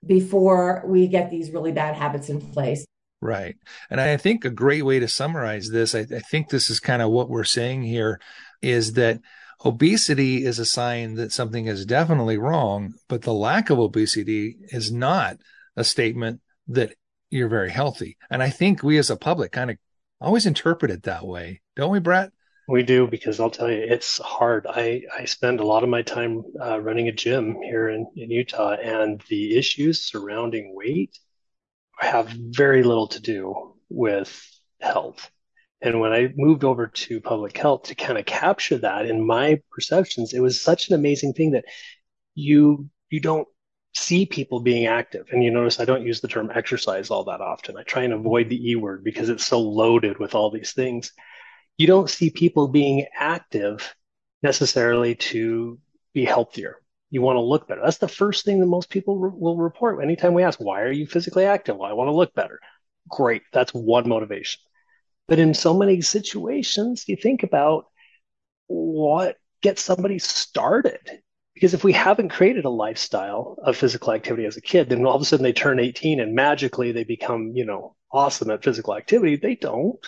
before 0.06 0.84
we 0.86 1.08
get 1.08 1.32
these 1.32 1.52
really 1.52 1.72
bad 1.72 1.96
habits 1.96 2.30
in 2.30 2.42
place. 2.42 2.86
Right. 3.20 3.56
And 3.90 4.00
I 4.00 4.16
think 4.18 4.46
a 4.46 4.50
great 4.50 4.86
way 4.86 5.00
to 5.00 5.08
summarize 5.08 5.70
this, 5.70 5.96
I, 5.96 6.02
I 6.02 6.20
think 6.20 6.50
this 6.50 6.70
is 6.70 6.80
kind 6.80 7.02
of 7.02 7.10
what 7.10 7.30
we're 7.30 7.44
saying 7.44 7.84
here 7.84 8.20
is 8.62 8.94
that 8.94 9.20
obesity 9.66 10.46
is 10.46 10.60
a 10.60 10.66
sign 10.66 11.16
that 11.16 11.32
something 11.32 11.66
is 11.66 11.86
definitely 11.86 12.38
wrong, 12.38 12.94
but 13.08 13.24
the 13.24 13.34
lack 13.34 13.72
of 13.72 13.80
obesity 13.80 14.58
is 14.70 14.92
not 14.92 15.38
a 15.76 15.84
statement 15.84 16.42
that 16.68 16.94
you're 17.32 17.50
very 17.50 17.72
healthy. 17.72 18.18
And 18.30 18.44
I 18.44 18.52
think 18.52 18.84
we 18.84 19.00
as 19.00 19.10
a 19.10 19.18
public 19.18 19.52
kind 19.52 19.72
of 19.72 19.78
always 20.22 20.46
interpret 20.46 20.92
it 20.92 21.04
that 21.04 21.26
way, 21.26 21.62
don't 21.76 21.92
we, 21.92 22.00
Brett? 22.00 22.32
We 22.70 22.84
do 22.84 23.08
because 23.08 23.40
I'll 23.40 23.50
tell 23.50 23.72
you, 23.72 23.80
it's 23.80 24.20
hard. 24.20 24.68
I, 24.70 25.04
I 25.18 25.26
spend 25.26 25.60
a 25.60 25.66
lot 25.66 25.84
of 25.84 25.90
my 25.90 26.02
time 26.02 26.44
uh, 26.62 26.80
running 26.80 27.08
a 27.08 27.14
gym 27.14 27.58
here 27.64 27.90
in, 27.90 28.06
in 28.16 28.30
Utah, 28.30 28.74
and 28.74 29.24
the 29.30 29.58
issues 29.58 30.04
surrounding 30.04 30.76
weight 30.76 31.18
have 32.00 32.28
very 32.30 32.84
little 32.84 33.08
to 33.08 33.22
do 33.22 33.76
with 33.90 34.44
health. 34.80 35.30
And 35.82 36.00
when 36.00 36.12
I 36.12 36.34
moved 36.36 36.64
over 36.64 36.88
to 36.88 37.22
public 37.22 37.58
health 37.58 37.84
to 37.84 37.96
kind 37.96 38.18
of 38.18 38.26
capture 38.26 38.80
that 38.80 39.06
in 39.06 39.26
my 39.26 39.62
perceptions, 39.72 40.34
it 40.34 40.40
was 40.40 40.62
such 40.62 40.90
an 40.90 40.96
amazing 40.96 41.34
thing 41.34 41.52
that 41.52 41.66
you 42.36 42.90
you 43.10 43.20
don't 43.20 43.48
see 43.96 44.26
people 44.26 44.60
being 44.60 44.88
active. 44.88 45.28
And 45.32 45.44
you 45.44 45.52
notice 45.52 45.80
I 45.80 45.86
don't 45.86 46.06
use 46.06 46.22
the 46.22 46.28
term 46.28 46.52
exercise 46.54 47.10
all 47.10 47.24
that 47.26 47.42
often. 47.42 47.78
I 47.78 47.84
try 47.84 48.04
and 48.04 48.14
avoid 48.14 48.50
the 48.50 48.72
E 48.72 48.76
word 48.76 49.04
because 49.04 49.30
it's 49.30 49.46
so 49.46 49.60
loaded 49.60 50.20
with 50.20 50.36
all 50.36 50.52
these 50.52 50.74
things. 50.74 51.14
You 51.78 51.88
don't 51.88 52.10
see 52.10 52.30
people 52.30 52.68
being 52.68 53.06
active 53.16 53.96
necessarily 54.44 55.16
to 55.16 55.80
be 56.14 56.26
healthier 56.26 56.82
you 57.10 57.22
want 57.22 57.38
to 57.38 57.42
look 57.42 57.68
better. 57.68 57.82
That's 57.84 58.00
the 58.00 58.08
first 58.08 58.44
thing 58.46 58.60
that 58.60 58.66
most 58.66 58.90
people 58.90 59.18
re- 59.18 59.32
will 59.34 59.58
report 59.58 60.04
anytime 60.04 60.34
we 60.34 60.44
ask, 60.44 60.60
why 60.60 60.82
are 60.82 60.92
you 60.92 61.08
physically 61.08 61.46
active? 61.46 61.78
Well, 61.78 61.90
I 61.90 61.94
want 61.94 62.10
to 62.10 62.16
look 62.16 62.34
better. 62.34 62.60
Great. 63.10 63.44
That's 63.54 63.74
one 63.74 64.10
motivation. 64.10 64.60
But 65.28 65.40
in 65.40 65.54
so 65.54 65.74
many 65.74 66.02
situations, 66.02 67.06
you 67.08 67.16
think 67.16 67.44
about 67.44 67.86
what 68.68 69.38
gets 69.62 69.82
somebody 69.82 70.20
started. 70.20 71.22
Because 71.54 71.74
if 71.74 71.84
we 71.84 71.94
haven't 71.94 72.30
created 72.30 72.66
a 72.66 72.70
lifestyle 72.70 73.58
of 73.64 73.76
physical 73.76 74.14
activity 74.14 74.46
as 74.46 74.58
a 74.58 74.62
kid, 74.62 74.90
then 74.90 75.06
all 75.06 75.16
of 75.16 75.22
a 75.22 75.26
sudden 75.26 75.44
they 75.44 75.54
turn 75.54 75.80
18 75.80 76.20
and 76.20 76.36
magically 76.36 76.92
they 76.92 77.04
become, 77.04 77.52
you 77.56 77.66
know, 77.66 77.96
awesome 78.12 78.52
at 78.52 78.64
physical 78.64 78.96
activity. 78.96 79.38
They 79.38 79.56
don't. 79.56 80.00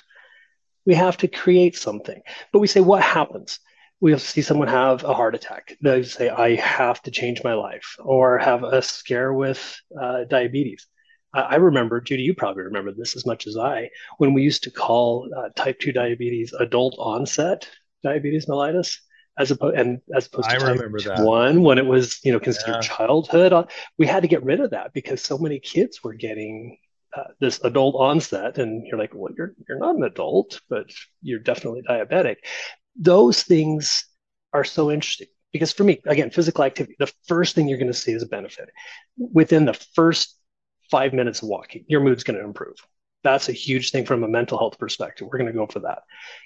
We 0.85 0.93
have 0.93 1.17
to 1.17 1.27
create 1.27 1.75
something. 1.75 2.21
But 2.53 2.59
we 2.59 2.67
say, 2.67 2.81
what 2.81 3.01
happens? 3.01 3.59
We'll 4.01 4.19
see 4.19 4.41
someone 4.41 4.67
have 4.67 5.03
a 5.03 5.13
heart 5.13 5.35
attack. 5.35 5.77
They 5.81 6.03
say, 6.03 6.29
I 6.29 6.55
have 6.55 7.01
to 7.03 7.11
change 7.11 7.43
my 7.43 7.53
life, 7.53 7.95
or 7.99 8.37
have 8.37 8.63
a 8.63 8.81
scare 8.81 9.33
with 9.33 9.79
uh, 9.99 10.23
diabetes. 10.29 10.87
I 11.31 11.57
remember, 11.57 12.01
Judy, 12.01 12.23
you 12.23 12.33
probably 12.33 12.63
remember 12.63 12.91
this 12.91 13.15
as 13.15 13.23
much 13.23 13.45
as 13.45 13.55
I, 13.55 13.89
when 14.17 14.33
we 14.33 14.41
used 14.41 14.63
to 14.63 14.71
call 14.71 15.29
uh, 15.37 15.49
type 15.55 15.79
2 15.79 15.91
diabetes 15.91 16.53
adult 16.53 16.95
onset 16.97 17.69
diabetes 18.03 18.47
mellitus. 18.47 18.97
As 19.37 19.51
opposed, 19.51 19.77
and 19.77 20.01
as 20.13 20.27
opposed 20.27 20.49
to 20.49 20.57
I 20.57 20.69
remember 20.71 20.99
that. 20.99 21.23
one, 21.23 21.61
when 21.61 21.77
it 21.77 21.85
was, 21.85 22.19
you 22.25 22.33
know, 22.33 22.41
considered 22.41 22.83
yeah. 22.83 22.89
childhood, 22.97 23.53
uh, 23.53 23.63
we 23.97 24.05
had 24.05 24.23
to 24.23 24.27
get 24.27 24.43
rid 24.43 24.59
of 24.59 24.71
that 24.71 24.91
because 24.91 25.21
so 25.21 25.37
many 25.37 25.61
kids 25.61 26.03
were 26.03 26.13
getting 26.13 26.77
uh, 27.15 27.23
this 27.39 27.63
adult 27.63 27.95
onset, 27.95 28.57
and 28.57 28.85
you're 28.85 28.99
like, 28.99 29.13
well, 29.15 29.31
you're 29.37 29.53
you're 29.65 29.79
not 29.79 29.95
an 29.95 30.03
adult, 30.03 30.59
but 30.69 30.91
you're 31.21 31.39
definitely 31.39 31.83
diabetic 31.87 32.35
those 32.99 33.43
things 33.43 34.05
are 34.53 34.63
so 34.63 34.91
interesting 34.91 35.27
because 35.51 35.71
for 35.71 35.83
me, 35.83 35.99
again, 36.05 36.29
physical 36.29 36.63
activity, 36.63 36.95
the 36.99 37.11
first 37.27 37.55
thing 37.55 37.67
you're 37.67 37.77
going 37.77 37.91
to 37.91 37.97
see 37.97 38.11
is 38.11 38.21
a 38.23 38.27
benefit. 38.27 38.69
Within 39.17 39.65
the 39.65 39.73
first 39.73 40.35
five 40.91 41.13
minutes 41.13 41.41
of 41.41 41.47
walking, 41.47 41.85
your 41.87 42.01
mood's 42.01 42.23
going 42.23 42.37
to 42.37 42.45
improve. 42.45 42.75
That's 43.23 43.49
a 43.49 43.53
huge 43.53 43.91
thing 43.91 44.05
from 44.05 44.23
a 44.23 44.27
mental 44.27 44.57
health 44.57 44.77
perspective. 44.77 45.27
We're 45.29 45.39
going 45.39 45.51
to 45.51 45.57
go 45.57 45.67
for 45.67 45.79
that. 45.79 46.03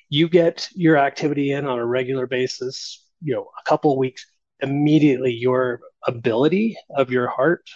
You 0.10 0.30
get 0.30 0.68
your 0.74 0.98
activity 0.98 1.52
in 1.52 1.66
on 1.66 1.80
a 1.80 1.86
regular 1.86 2.28
basis, 2.28 3.06
you 3.22 3.34
know, 3.34 3.50
a 3.60 3.70
couple 3.70 3.98
weeks, 3.98 4.26
immediately 4.60 5.34
your 5.34 5.82
ability 6.08 6.78
of 6.96 7.12
your 7.12 7.28
heart 7.28 7.70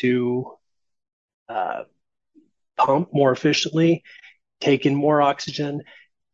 to 0.00 0.52
uh, 1.48 1.82
pump 2.76 3.10
more 3.12 3.32
efficiently, 3.32 4.02
take 4.60 4.86
in 4.86 4.94
more 4.94 5.20
oxygen, 5.20 5.82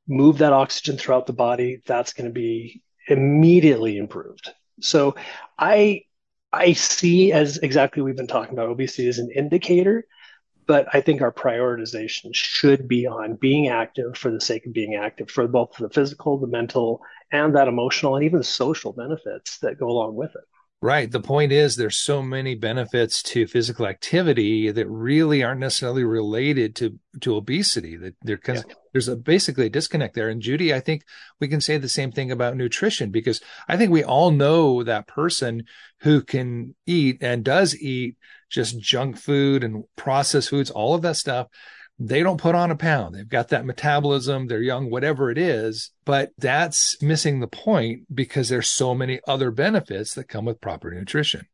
move 0.08 0.38
that 0.38 0.52
oxygen 0.52 0.96
throughout 0.96 1.26
the 1.26 1.32
body, 1.32 1.82
that's 1.86 2.12
going 2.12 2.26
to 2.26 2.32
be 2.32 2.82
immediately 3.08 3.98
improved. 3.98 4.50
So 4.80 5.16
I 5.58 6.02
I 6.52 6.72
see 6.72 7.32
as 7.32 7.58
exactly 7.58 8.02
we've 8.02 8.16
been 8.16 8.26
talking 8.26 8.54
about 8.54 8.68
obesity 8.68 9.08
as 9.08 9.18
an 9.18 9.30
indicator, 9.34 10.06
but 10.66 10.86
I 10.92 11.00
think 11.00 11.20
our 11.22 11.32
prioritization 11.32 12.34
should 12.34 12.88
be 12.88 13.06
on 13.06 13.36
being 13.36 13.68
active 13.68 14.16
for 14.16 14.30
the 14.30 14.40
sake 14.40 14.66
of 14.66 14.72
being 14.72 14.94
active 14.94 15.30
for 15.30 15.46
both 15.46 15.76
the 15.78 15.90
physical, 15.90 16.38
the 16.38 16.46
mental, 16.46 17.02
and 17.30 17.54
that 17.56 17.68
emotional 17.68 18.16
and 18.16 18.24
even 18.24 18.42
social 18.42 18.92
benefits 18.92 19.58
that 19.58 19.78
go 19.78 19.88
along 19.88 20.14
with 20.14 20.34
it. 20.34 20.44
Right. 20.82 21.10
The 21.10 21.20
point 21.20 21.52
is 21.52 21.74
there's 21.74 21.96
so 21.96 22.22
many 22.22 22.54
benefits 22.54 23.22
to 23.24 23.46
physical 23.46 23.86
activity 23.86 24.70
that 24.70 24.86
really 24.86 25.42
aren't 25.42 25.60
necessarily 25.60 26.04
related 26.04 26.76
to 26.76 26.98
to 27.22 27.36
obesity. 27.36 27.96
That 27.96 28.14
there 28.22 28.38
yeah. 28.46 28.62
there's 28.92 29.08
a 29.08 29.16
basically 29.16 29.66
a 29.66 29.70
disconnect 29.70 30.14
there. 30.14 30.28
And 30.28 30.42
Judy, 30.42 30.74
I 30.74 30.80
think 30.80 31.04
we 31.40 31.48
can 31.48 31.62
say 31.62 31.78
the 31.78 31.88
same 31.88 32.12
thing 32.12 32.30
about 32.30 32.58
nutrition 32.58 33.10
because 33.10 33.40
I 33.66 33.78
think 33.78 33.90
we 33.90 34.04
all 34.04 34.30
know 34.30 34.82
that 34.82 35.06
person 35.06 35.64
who 36.00 36.20
can 36.22 36.74
eat 36.86 37.18
and 37.22 37.42
does 37.42 37.74
eat 37.74 38.16
just 38.50 38.78
junk 38.78 39.16
food 39.16 39.64
and 39.64 39.84
processed 39.96 40.50
foods, 40.50 40.70
all 40.70 40.94
of 40.94 41.02
that 41.02 41.16
stuff 41.16 41.48
they 41.98 42.22
don't 42.22 42.40
put 42.40 42.54
on 42.54 42.70
a 42.70 42.76
pound. 42.76 43.14
They've 43.14 43.28
got 43.28 43.48
that 43.48 43.64
metabolism. 43.64 44.46
They're 44.46 44.60
young, 44.60 44.90
whatever 44.90 45.30
it 45.30 45.38
is, 45.38 45.90
but 46.04 46.32
that's 46.38 47.00
missing 47.02 47.40
the 47.40 47.46
point 47.46 48.02
because 48.14 48.48
there's 48.48 48.68
so 48.68 48.94
many 48.94 49.20
other 49.26 49.50
benefits 49.50 50.14
that 50.14 50.28
come 50.28 50.44
with 50.44 50.60
proper 50.60 50.90
nutrition. 50.90 51.46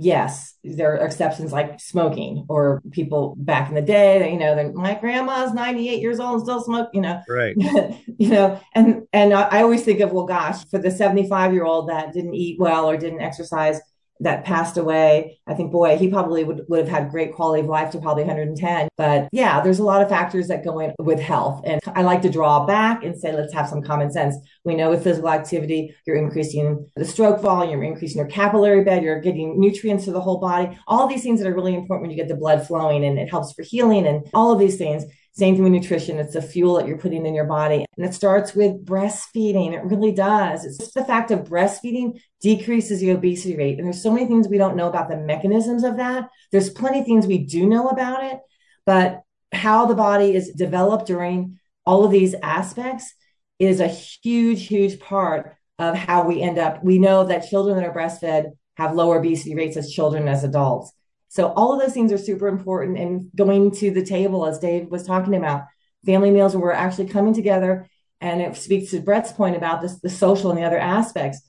Yes, 0.00 0.54
there 0.62 0.92
are 0.92 1.04
exceptions 1.04 1.50
like 1.50 1.80
smoking 1.80 2.46
or 2.48 2.80
people 2.92 3.34
back 3.36 3.68
in 3.68 3.74
the 3.74 3.82
day, 3.82 4.30
you 4.30 4.38
know, 4.38 4.72
my 4.72 4.94
grandma's 4.94 5.52
98 5.52 6.00
years 6.00 6.20
old 6.20 6.34
and 6.34 6.42
still 6.42 6.62
smoke, 6.62 6.90
you 6.92 7.00
know. 7.00 7.20
Right. 7.28 7.56
you 8.06 8.28
know, 8.28 8.60
and 8.76 9.08
and 9.12 9.34
I 9.34 9.62
always 9.62 9.84
think 9.84 9.98
of, 9.98 10.12
well, 10.12 10.24
gosh, 10.24 10.64
for 10.66 10.78
the 10.78 10.92
75 10.92 11.52
year 11.52 11.64
old 11.64 11.88
that 11.88 12.12
didn't 12.12 12.34
eat 12.34 12.60
well 12.60 12.88
or 12.88 12.96
didn't 12.96 13.22
exercise, 13.22 13.80
that 14.20 14.44
passed 14.44 14.76
away. 14.76 15.38
I 15.46 15.54
think, 15.54 15.72
boy, 15.72 15.96
he 15.96 16.08
probably 16.08 16.44
would, 16.44 16.64
would 16.68 16.80
have 16.80 16.88
had 16.88 17.10
great 17.10 17.34
quality 17.34 17.62
of 17.62 17.68
life 17.68 17.90
to 17.92 17.98
probably 17.98 18.24
110. 18.24 18.88
But 18.96 19.28
yeah, 19.32 19.60
there's 19.60 19.78
a 19.78 19.84
lot 19.84 20.02
of 20.02 20.08
factors 20.08 20.48
that 20.48 20.64
go 20.64 20.80
in 20.80 20.92
with 20.98 21.20
health. 21.20 21.62
And 21.64 21.80
I 21.86 22.02
like 22.02 22.22
to 22.22 22.30
draw 22.30 22.66
back 22.66 23.04
and 23.04 23.18
say, 23.18 23.32
let's 23.32 23.52
have 23.52 23.68
some 23.68 23.82
common 23.82 24.10
sense. 24.10 24.36
We 24.64 24.74
know 24.74 24.90
with 24.90 25.04
physical 25.04 25.30
activity, 25.30 25.94
you're 26.06 26.16
increasing 26.16 26.90
the 26.96 27.04
stroke 27.04 27.40
volume, 27.40 27.80
you're 27.80 27.92
increasing 27.92 28.18
your 28.18 28.28
capillary 28.28 28.84
bed, 28.84 29.02
you're 29.02 29.20
getting 29.20 29.58
nutrients 29.60 30.04
to 30.04 30.12
the 30.12 30.20
whole 30.20 30.38
body, 30.38 30.76
all 30.86 31.06
these 31.06 31.22
things 31.22 31.40
that 31.40 31.48
are 31.48 31.54
really 31.54 31.74
important 31.74 32.02
when 32.02 32.10
you 32.10 32.16
get 32.16 32.28
the 32.28 32.36
blood 32.36 32.66
flowing 32.66 33.04
and 33.04 33.18
it 33.18 33.30
helps 33.30 33.52
for 33.52 33.62
healing 33.62 34.06
and 34.06 34.28
all 34.34 34.52
of 34.52 34.58
these 34.58 34.76
things. 34.76 35.04
Same 35.38 35.54
thing 35.54 35.62
with 35.62 35.72
nutrition. 35.72 36.18
It's 36.18 36.32
the 36.32 36.42
fuel 36.42 36.74
that 36.74 36.88
you're 36.88 36.98
putting 36.98 37.24
in 37.24 37.32
your 37.32 37.44
body. 37.44 37.86
And 37.96 38.04
it 38.04 38.12
starts 38.12 38.56
with 38.56 38.84
breastfeeding. 38.84 39.72
It 39.72 39.84
really 39.84 40.10
does. 40.10 40.64
It's 40.64 40.78
just 40.78 40.94
the 40.94 41.04
fact 41.04 41.30
of 41.30 41.44
breastfeeding 41.44 42.20
decreases 42.40 42.98
the 42.98 43.10
obesity 43.10 43.56
rate. 43.56 43.78
And 43.78 43.86
there's 43.86 44.02
so 44.02 44.10
many 44.10 44.26
things 44.26 44.48
we 44.48 44.58
don't 44.58 44.74
know 44.74 44.88
about 44.88 45.08
the 45.08 45.16
mechanisms 45.16 45.84
of 45.84 45.98
that. 45.98 46.28
There's 46.50 46.70
plenty 46.70 47.00
of 47.00 47.06
things 47.06 47.24
we 47.24 47.38
do 47.38 47.68
know 47.68 47.88
about 47.88 48.24
it, 48.24 48.40
but 48.84 49.20
how 49.52 49.86
the 49.86 49.94
body 49.94 50.34
is 50.34 50.50
developed 50.50 51.06
during 51.06 51.60
all 51.86 52.04
of 52.04 52.10
these 52.10 52.34
aspects 52.42 53.14
is 53.60 53.78
a 53.78 53.86
huge, 53.86 54.66
huge 54.66 54.98
part 54.98 55.54
of 55.78 55.94
how 55.94 56.24
we 56.24 56.42
end 56.42 56.58
up. 56.58 56.82
We 56.82 56.98
know 56.98 57.22
that 57.22 57.48
children 57.48 57.76
that 57.76 57.86
are 57.86 57.94
breastfed 57.94 58.50
have 58.76 58.96
lower 58.96 59.18
obesity 59.18 59.54
rates 59.54 59.76
as 59.76 59.92
children 59.92 60.26
as 60.26 60.42
adults. 60.42 60.92
So 61.28 61.52
all 61.52 61.72
of 61.72 61.80
those 61.80 61.92
things 61.92 62.12
are 62.12 62.18
super 62.18 62.48
important 62.48 62.98
and 62.98 63.30
going 63.36 63.70
to 63.72 63.90
the 63.90 64.04
table, 64.04 64.46
as 64.46 64.58
Dave 64.58 64.90
was 64.90 65.06
talking 65.06 65.34
about, 65.34 65.64
family 66.06 66.30
meals 66.30 66.54
where 66.54 66.64
we're 66.64 66.72
actually 66.72 67.08
coming 67.08 67.34
together. 67.34 67.86
And 68.20 68.40
it 68.40 68.56
speaks 68.56 68.90
to 68.90 69.00
Brett's 69.00 69.32
point 69.32 69.56
about 69.56 69.80
this, 69.80 70.00
the 70.00 70.10
social 70.10 70.50
and 70.50 70.58
the 70.58 70.64
other 70.64 70.78
aspects. 70.78 71.40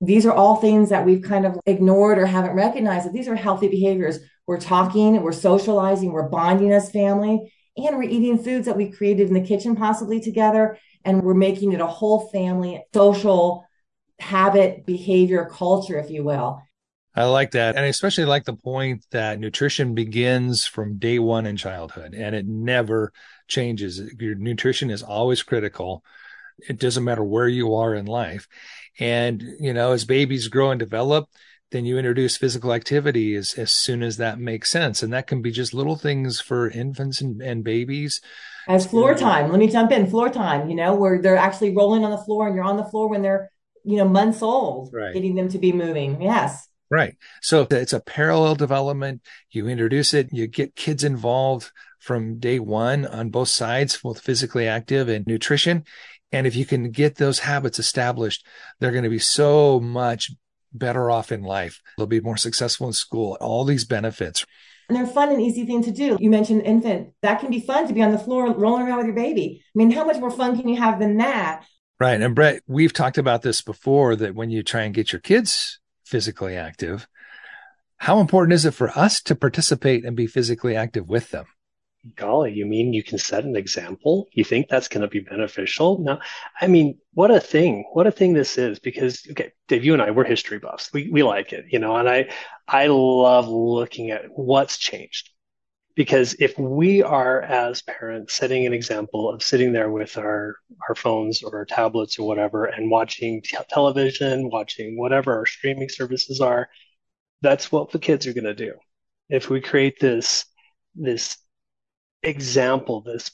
These 0.00 0.26
are 0.26 0.32
all 0.32 0.56
things 0.56 0.90
that 0.90 1.04
we've 1.04 1.22
kind 1.22 1.46
of 1.46 1.58
ignored 1.66 2.18
or 2.18 2.26
haven't 2.26 2.54
recognized 2.54 3.06
that 3.06 3.12
these 3.12 3.28
are 3.28 3.36
healthy 3.36 3.68
behaviors. 3.68 4.18
We're 4.46 4.60
talking, 4.60 5.22
we're 5.22 5.32
socializing, 5.32 6.12
we're 6.12 6.28
bonding 6.28 6.72
as 6.72 6.90
family, 6.90 7.52
and 7.76 7.96
we're 7.96 8.02
eating 8.02 8.42
foods 8.42 8.66
that 8.66 8.76
we 8.76 8.90
created 8.90 9.28
in 9.28 9.34
the 9.34 9.40
kitchen 9.40 9.76
possibly 9.76 10.20
together. 10.20 10.76
And 11.04 11.22
we're 11.22 11.34
making 11.34 11.72
it 11.72 11.80
a 11.80 11.86
whole 11.86 12.28
family 12.28 12.84
social 12.92 13.64
habit, 14.18 14.86
behavior, 14.86 15.48
culture, 15.50 15.98
if 15.98 16.10
you 16.10 16.22
will. 16.22 16.62
I 17.14 17.24
like 17.24 17.50
that. 17.52 17.76
And 17.76 17.84
I 17.84 17.88
especially 17.88 18.24
like 18.24 18.44
the 18.44 18.54
point 18.54 19.04
that 19.10 19.38
nutrition 19.38 19.94
begins 19.94 20.64
from 20.64 20.98
day 20.98 21.18
one 21.18 21.44
in 21.46 21.56
childhood 21.56 22.14
and 22.14 22.34
it 22.34 22.46
never 22.46 23.12
changes. 23.48 24.00
Your 24.18 24.34
nutrition 24.34 24.90
is 24.90 25.02
always 25.02 25.42
critical. 25.42 26.04
It 26.68 26.78
doesn't 26.78 27.04
matter 27.04 27.24
where 27.24 27.48
you 27.48 27.74
are 27.74 27.94
in 27.94 28.06
life. 28.06 28.48
And, 28.98 29.42
you 29.60 29.74
know, 29.74 29.92
as 29.92 30.04
babies 30.04 30.48
grow 30.48 30.70
and 30.70 30.78
develop, 30.78 31.28
then 31.70 31.84
you 31.84 31.98
introduce 31.98 32.36
physical 32.36 32.72
activity 32.72 33.34
as, 33.34 33.54
as 33.54 33.72
soon 33.72 34.02
as 34.02 34.18
that 34.18 34.38
makes 34.38 34.70
sense. 34.70 35.02
And 35.02 35.12
that 35.12 35.26
can 35.26 35.42
be 35.42 35.50
just 35.50 35.74
little 35.74 35.96
things 35.96 36.40
for 36.40 36.70
infants 36.70 37.20
and, 37.20 37.42
and 37.42 37.64
babies. 37.64 38.20
As 38.68 38.86
floor 38.86 39.14
time, 39.14 39.50
let 39.50 39.58
me 39.58 39.68
jump 39.68 39.90
in 39.90 40.06
floor 40.06 40.28
time, 40.28 40.68
you 40.70 40.76
know, 40.76 40.94
where 40.94 41.20
they're 41.20 41.36
actually 41.36 41.74
rolling 41.74 42.04
on 42.04 42.10
the 42.10 42.18
floor 42.18 42.46
and 42.46 42.54
you're 42.54 42.64
on 42.64 42.76
the 42.76 42.84
floor 42.84 43.08
when 43.08 43.22
they're, 43.22 43.50
you 43.84 43.96
know, 43.96 44.08
months 44.08 44.40
old, 44.40 44.90
right. 44.92 45.12
getting 45.12 45.34
them 45.34 45.48
to 45.48 45.58
be 45.58 45.72
moving. 45.72 46.22
Yes. 46.22 46.68
Right. 46.92 47.16
So 47.40 47.66
it's 47.70 47.94
a 47.94 48.00
parallel 48.00 48.54
development. 48.54 49.22
You 49.50 49.66
introduce 49.66 50.12
it, 50.12 50.28
you 50.30 50.46
get 50.46 50.76
kids 50.76 51.02
involved 51.02 51.72
from 51.98 52.38
day 52.38 52.58
one 52.58 53.06
on 53.06 53.30
both 53.30 53.48
sides, 53.48 53.96
both 53.96 54.20
physically 54.20 54.68
active 54.68 55.08
and 55.08 55.26
nutrition. 55.26 55.84
And 56.32 56.46
if 56.46 56.54
you 56.54 56.66
can 56.66 56.90
get 56.90 57.14
those 57.14 57.38
habits 57.38 57.78
established, 57.78 58.46
they're 58.78 58.90
going 58.90 59.04
to 59.04 59.10
be 59.10 59.18
so 59.18 59.80
much 59.80 60.32
better 60.74 61.10
off 61.10 61.32
in 61.32 61.42
life. 61.42 61.80
They'll 61.96 62.06
be 62.06 62.20
more 62.20 62.36
successful 62.36 62.88
in 62.88 62.92
school, 62.92 63.38
all 63.40 63.64
these 63.64 63.86
benefits. 63.86 64.44
And 64.90 64.98
they're 64.98 65.06
fun 65.06 65.30
and 65.30 65.40
easy 65.40 65.64
thing 65.64 65.82
to 65.84 65.92
do. 65.92 66.18
You 66.20 66.28
mentioned 66.28 66.60
infant. 66.66 67.14
That 67.22 67.40
can 67.40 67.48
be 67.48 67.60
fun 67.60 67.88
to 67.88 67.94
be 67.94 68.02
on 68.02 68.12
the 68.12 68.18
floor 68.18 68.52
rolling 68.52 68.86
around 68.86 68.98
with 68.98 69.06
your 69.06 69.16
baby. 69.16 69.64
I 69.64 69.78
mean, 69.78 69.92
how 69.92 70.04
much 70.04 70.18
more 70.18 70.30
fun 70.30 70.58
can 70.58 70.68
you 70.68 70.76
have 70.76 70.98
than 70.98 71.16
that? 71.16 71.64
Right. 71.98 72.20
And 72.20 72.34
Brett, 72.34 72.60
we've 72.66 72.92
talked 72.92 73.16
about 73.16 73.40
this 73.40 73.62
before 73.62 74.14
that 74.16 74.34
when 74.34 74.50
you 74.50 74.62
try 74.62 74.82
and 74.82 74.94
get 74.94 75.10
your 75.10 75.20
kids 75.20 75.78
physically 76.12 76.56
active. 76.58 77.08
How 77.96 78.20
important 78.20 78.52
is 78.52 78.66
it 78.66 78.74
for 78.74 78.90
us 78.90 79.22
to 79.22 79.34
participate 79.34 80.04
and 80.04 80.14
be 80.14 80.26
physically 80.26 80.76
active 80.76 81.08
with 81.08 81.30
them? 81.30 81.46
Golly, 82.16 82.52
you 82.52 82.66
mean 82.66 82.92
you 82.92 83.02
can 83.02 83.16
set 83.16 83.44
an 83.44 83.56
example? 83.56 84.26
You 84.32 84.44
think 84.44 84.68
that's 84.68 84.88
going 84.88 85.00
to 85.00 85.08
be 85.08 85.20
beneficial? 85.20 86.00
No, 86.00 86.18
I 86.60 86.66
mean, 86.66 86.98
what 87.14 87.30
a 87.30 87.40
thing! 87.40 87.84
What 87.94 88.06
a 88.06 88.10
thing 88.10 88.34
this 88.34 88.58
is. 88.58 88.78
Because 88.78 89.26
okay, 89.30 89.52
Dave, 89.68 89.84
you 89.84 89.94
and 89.94 90.02
I, 90.02 90.10
we're 90.10 90.24
history 90.24 90.58
buffs. 90.58 90.92
We 90.92 91.08
we 91.10 91.22
like 91.22 91.54
it, 91.54 91.64
you 91.70 91.78
know, 91.78 91.96
and 91.96 92.08
I 92.08 92.28
I 92.68 92.88
love 92.88 93.48
looking 93.48 94.10
at 94.10 94.24
what's 94.34 94.76
changed. 94.76 95.30
Because 95.94 96.34
if 96.40 96.58
we 96.58 97.02
are 97.02 97.42
as 97.42 97.82
parents 97.82 98.34
setting 98.34 98.66
an 98.66 98.72
example 98.72 99.28
of 99.30 99.42
sitting 99.42 99.72
there 99.72 99.90
with 99.90 100.16
our 100.16 100.56
our 100.88 100.94
phones 100.94 101.42
or 101.42 101.56
our 101.56 101.64
tablets 101.66 102.18
or 102.18 102.26
whatever 102.26 102.64
and 102.64 102.90
watching 102.90 103.42
t- 103.42 103.56
television, 103.68 104.48
watching 104.50 104.98
whatever 104.98 105.36
our 105.36 105.46
streaming 105.46 105.90
services 105.90 106.40
are, 106.40 106.68
that's 107.42 107.70
what 107.70 107.90
the 107.90 107.98
kids 107.98 108.26
are 108.26 108.32
going 108.32 108.44
to 108.44 108.54
do. 108.54 108.74
If 109.28 109.50
we 109.50 109.60
create 109.60 110.00
this 110.00 110.46
this 110.94 111.36
example, 112.22 113.02
this 113.02 113.30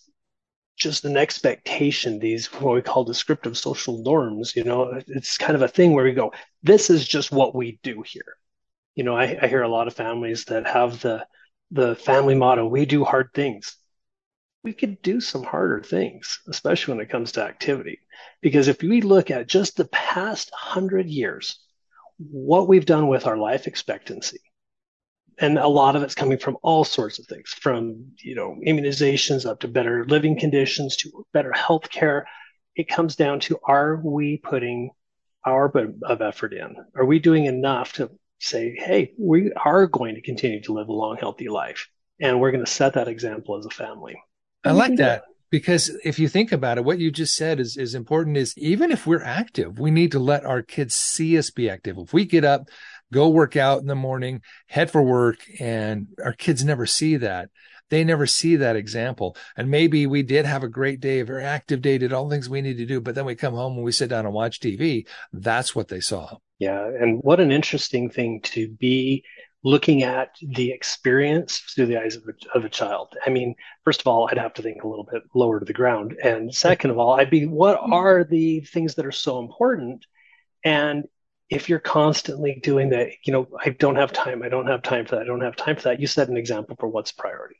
just 0.76 1.04
an 1.04 1.16
expectation, 1.16 2.18
these 2.18 2.46
what 2.52 2.74
we 2.74 2.82
call 2.82 3.04
descriptive 3.04 3.58
social 3.58 4.02
norms, 4.02 4.54
you 4.56 4.64
know, 4.64 5.00
it's 5.08 5.36
kind 5.36 5.56
of 5.56 5.62
a 5.62 5.68
thing 5.68 5.92
where 5.92 6.04
we 6.04 6.12
go, 6.12 6.32
this 6.62 6.88
is 6.88 7.06
just 7.06 7.32
what 7.32 7.54
we 7.54 7.78
do 7.82 8.02
here. 8.02 8.36
You 8.94 9.04
know, 9.04 9.16
I, 9.16 9.38
I 9.42 9.48
hear 9.48 9.62
a 9.62 9.68
lot 9.68 9.88
of 9.88 9.94
families 9.94 10.44
that 10.46 10.66
have 10.66 11.00
the 11.02 11.26
the 11.70 11.96
family 11.96 12.34
motto, 12.34 12.66
we 12.66 12.86
do 12.86 13.04
hard 13.04 13.30
things. 13.34 13.76
We 14.64 14.72
could 14.72 15.00
do 15.02 15.20
some 15.20 15.44
harder 15.44 15.82
things, 15.82 16.40
especially 16.48 16.94
when 16.94 17.04
it 17.04 17.10
comes 17.10 17.32
to 17.32 17.42
activity. 17.42 18.00
Because 18.40 18.68
if 18.68 18.82
we 18.82 19.00
look 19.00 19.30
at 19.30 19.48
just 19.48 19.76
the 19.76 19.86
past 19.86 20.50
hundred 20.54 21.08
years, 21.08 21.60
what 22.18 22.68
we've 22.68 22.86
done 22.86 23.08
with 23.08 23.26
our 23.26 23.36
life 23.36 23.66
expectancy, 23.66 24.40
and 25.40 25.58
a 25.58 25.68
lot 25.68 25.96
of 25.96 26.02
it's 26.02 26.14
coming 26.14 26.38
from 26.38 26.56
all 26.62 26.84
sorts 26.84 27.18
of 27.18 27.26
things 27.26 27.50
from 27.50 28.04
you 28.18 28.34
know 28.34 28.56
immunizations 28.66 29.46
up 29.48 29.60
to 29.60 29.68
better 29.68 30.04
living 30.06 30.38
conditions 30.38 30.96
to 30.96 31.24
better 31.32 31.52
health 31.52 31.90
care 31.90 32.26
it 32.76 32.88
comes 32.88 33.16
down 33.16 33.40
to 33.40 33.58
are 33.64 33.96
we 33.96 34.36
putting 34.36 34.90
our 35.44 35.68
bit 35.68 35.90
of 36.02 36.20
effort 36.20 36.52
in 36.52 36.76
are 36.96 37.04
we 37.04 37.18
doing 37.18 37.46
enough 37.46 37.92
to 37.92 38.10
say 38.38 38.74
hey 38.78 39.12
we 39.18 39.52
are 39.52 39.86
going 39.86 40.14
to 40.14 40.20
continue 40.20 40.60
to 40.62 40.72
live 40.72 40.88
a 40.88 40.92
long 40.92 41.16
healthy 41.16 41.48
life 41.48 41.88
and 42.20 42.40
we're 42.40 42.50
going 42.50 42.64
to 42.64 42.70
set 42.70 42.94
that 42.94 43.08
example 43.08 43.56
as 43.56 43.66
a 43.66 43.70
family 43.70 44.20
i 44.64 44.72
like 44.72 44.96
that 44.96 45.22
Because 45.50 45.90
if 46.04 46.18
you 46.18 46.28
think 46.28 46.52
about 46.52 46.76
it, 46.76 46.84
what 46.84 46.98
you 46.98 47.10
just 47.10 47.34
said 47.34 47.58
is, 47.58 47.78
is 47.78 47.94
important 47.94 48.36
is 48.36 48.56
even 48.58 48.92
if 48.92 49.06
we're 49.06 49.22
active, 49.22 49.78
we 49.78 49.90
need 49.90 50.12
to 50.12 50.18
let 50.18 50.44
our 50.44 50.62
kids 50.62 50.94
see 50.94 51.38
us 51.38 51.50
be 51.50 51.70
active. 51.70 51.96
If 51.96 52.12
we 52.12 52.26
get 52.26 52.44
up, 52.44 52.68
go 53.12 53.30
work 53.30 53.56
out 53.56 53.80
in 53.80 53.86
the 53.86 53.94
morning, 53.94 54.42
head 54.66 54.90
for 54.90 55.02
work, 55.02 55.38
and 55.58 56.08
our 56.22 56.34
kids 56.34 56.64
never 56.64 56.84
see 56.84 57.16
that, 57.16 57.48
they 57.90 58.04
never 58.04 58.26
see 58.26 58.56
that 58.56 58.76
example. 58.76 59.36
And 59.56 59.70
maybe 59.70 60.06
we 60.06 60.22
did 60.22 60.46
have 60.46 60.62
a 60.62 60.68
great 60.68 61.00
day, 61.00 61.20
a 61.20 61.24
very 61.24 61.44
active 61.44 61.82
day, 61.82 61.98
did 61.98 62.12
all 62.12 62.28
the 62.28 62.34
things 62.34 62.48
we 62.48 62.60
need 62.60 62.78
to 62.78 62.86
do, 62.86 63.00
but 63.00 63.14
then 63.14 63.24
we 63.24 63.34
come 63.34 63.54
home 63.54 63.74
and 63.74 63.84
we 63.84 63.92
sit 63.92 64.10
down 64.10 64.24
and 64.26 64.34
watch 64.34 64.60
TV. 64.60 65.06
That's 65.32 65.74
what 65.74 65.88
they 65.88 66.00
saw. 66.00 66.36
Yeah. 66.58 66.86
And 66.86 67.20
what 67.22 67.40
an 67.40 67.52
interesting 67.52 68.10
thing 68.10 68.40
to 68.42 68.68
be 68.68 69.24
looking 69.64 70.02
at 70.02 70.36
the 70.40 70.70
experience 70.70 71.58
through 71.58 71.86
the 71.86 72.00
eyes 72.00 72.16
of 72.16 72.22
a, 72.28 72.56
of 72.56 72.64
a 72.64 72.68
child. 72.68 73.14
I 73.26 73.30
mean, 73.30 73.54
first 73.84 74.00
of 74.00 74.06
all, 74.06 74.28
I'd 74.28 74.38
have 74.38 74.54
to 74.54 74.62
think 74.62 74.82
a 74.82 74.88
little 74.88 75.08
bit 75.10 75.22
lower 75.34 75.58
to 75.58 75.64
the 75.64 75.72
ground. 75.72 76.16
And 76.22 76.54
second 76.54 76.90
of 76.90 76.98
all, 76.98 77.18
I'd 77.18 77.30
be, 77.30 77.46
what 77.46 77.78
are 77.80 78.24
the 78.24 78.60
things 78.60 78.94
that 78.94 79.06
are 79.06 79.12
so 79.12 79.40
important? 79.40 80.06
And 80.64 81.04
if 81.50 81.68
you're 81.68 81.78
constantly 81.80 82.60
doing 82.62 82.90
that, 82.90 83.08
you 83.24 83.32
know, 83.32 83.48
I 83.64 83.70
don't 83.70 83.96
have 83.96 84.12
time, 84.12 84.42
I 84.42 84.48
don't 84.48 84.66
have 84.66 84.82
time 84.82 85.06
for 85.06 85.16
that, 85.16 85.22
I 85.22 85.26
don't 85.26 85.40
have 85.40 85.56
time 85.56 85.76
for 85.76 85.82
that, 85.82 86.00
you 86.00 86.06
set 86.06 86.28
an 86.28 86.36
example 86.36 86.76
for 86.78 86.88
what's 86.88 87.12
priority. 87.12 87.56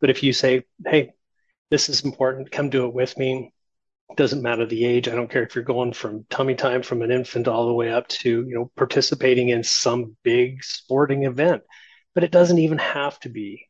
But 0.00 0.10
if 0.10 0.22
you 0.22 0.32
say, 0.32 0.64
hey, 0.86 1.12
this 1.70 1.88
is 1.88 2.04
important, 2.04 2.50
come 2.50 2.70
do 2.70 2.86
it 2.86 2.94
with 2.94 3.16
me, 3.18 3.52
doesn't 4.16 4.42
matter 4.42 4.66
the 4.66 4.84
age. 4.84 5.08
I 5.08 5.14
don't 5.14 5.30
care 5.30 5.42
if 5.42 5.54
you're 5.54 5.64
going 5.64 5.92
from 5.92 6.26
tummy 6.30 6.54
time 6.54 6.82
from 6.82 7.02
an 7.02 7.10
infant 7.10 7.48
all 7.48 7.66
the 7.66 7.74
way 7.74 7.92
up 7.92 8.08
to, 8.08 8.28
you 8.28 8.54
know, 8.54 8.70
participating 8.76 9.50
in 9.50 9.62
some 9.62 10.16
big 10.22 10.64
sporting 10.64 11.24
event. 11.24 11.62
But 12.14 12.24
it 12.24 12.32
doesn't 12.32 12.58
even 12.58 12.78
have 12.78 13.20
to 13.20 13.28
be 13.28 13.66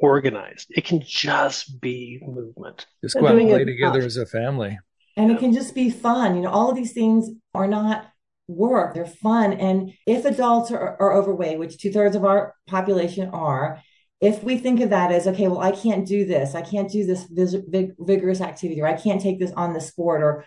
organized. 0.00 0.66
It 0.70 0.84
can 0.84 1.02
just 1.06 1.80
be 1.80 2.20
movement. 2.22 2.86
Just 3.02 3.14
go 3.14 3.26
out 3.26 3.36
and 3.36 3.48
play 3.48 3.64
together 3.64 4.00
as 4.00 4.16
a 4.16 4.26
family. 4.26 4.78
And 5.16 5.30
it 5.30 5.38
can 5.38 5.52
just 5.52 5.74
be 5.74 5.90
fun. 5.90 6.36
You 6.36 6.42
know, 6.42 6.50
all 6.50 6.70
of 6.70 6.76
these 6.76 6.92
things 6.92 7.28
are 7.54 7.66
not 7.66 8.06
work, 8.46 8.94
they're 8.94 9.06
fun. 9.06 9.52
And 9.52 9.92
if 10.06 10.24
adults 10.24 10.70
are, 10.70 10.96
are 11.00 11.16
overweight, 11.16 11.58
which 11.58 11.78
two 11.78 11.92
thirds 11.92 12.16
of 12.16 12.24
our 12.24 12.54
population 12.66 13.28
are, 13.30 13.82
if 14.20 14.42
we 14.42 14.58
think 14.58 14.80
of 14.80 14.90
that 14.90 15.12
as 15.12 15.26
okay 15.26 15.48
well 15.48 15.60
i 15.60 15.70
can't 15.70 16.06
do 16.06 16.24
this 16.24 16.54
i 16.54 16.62
can't 16.62 16.90
do 16.90 17.06
this 17.06 17.24
vig- 17.30 17.94
vigorous 17.98 18.40
activity 18.40 18.80
or 18.80 18.86
i 18.86 18.94
can't 18.94 19.20
take 19.20 19.38
this 19.38 19.52
on 19.52 19.72
the 19.72 19.80
sport 19.80 20.22
or 20.22 20.44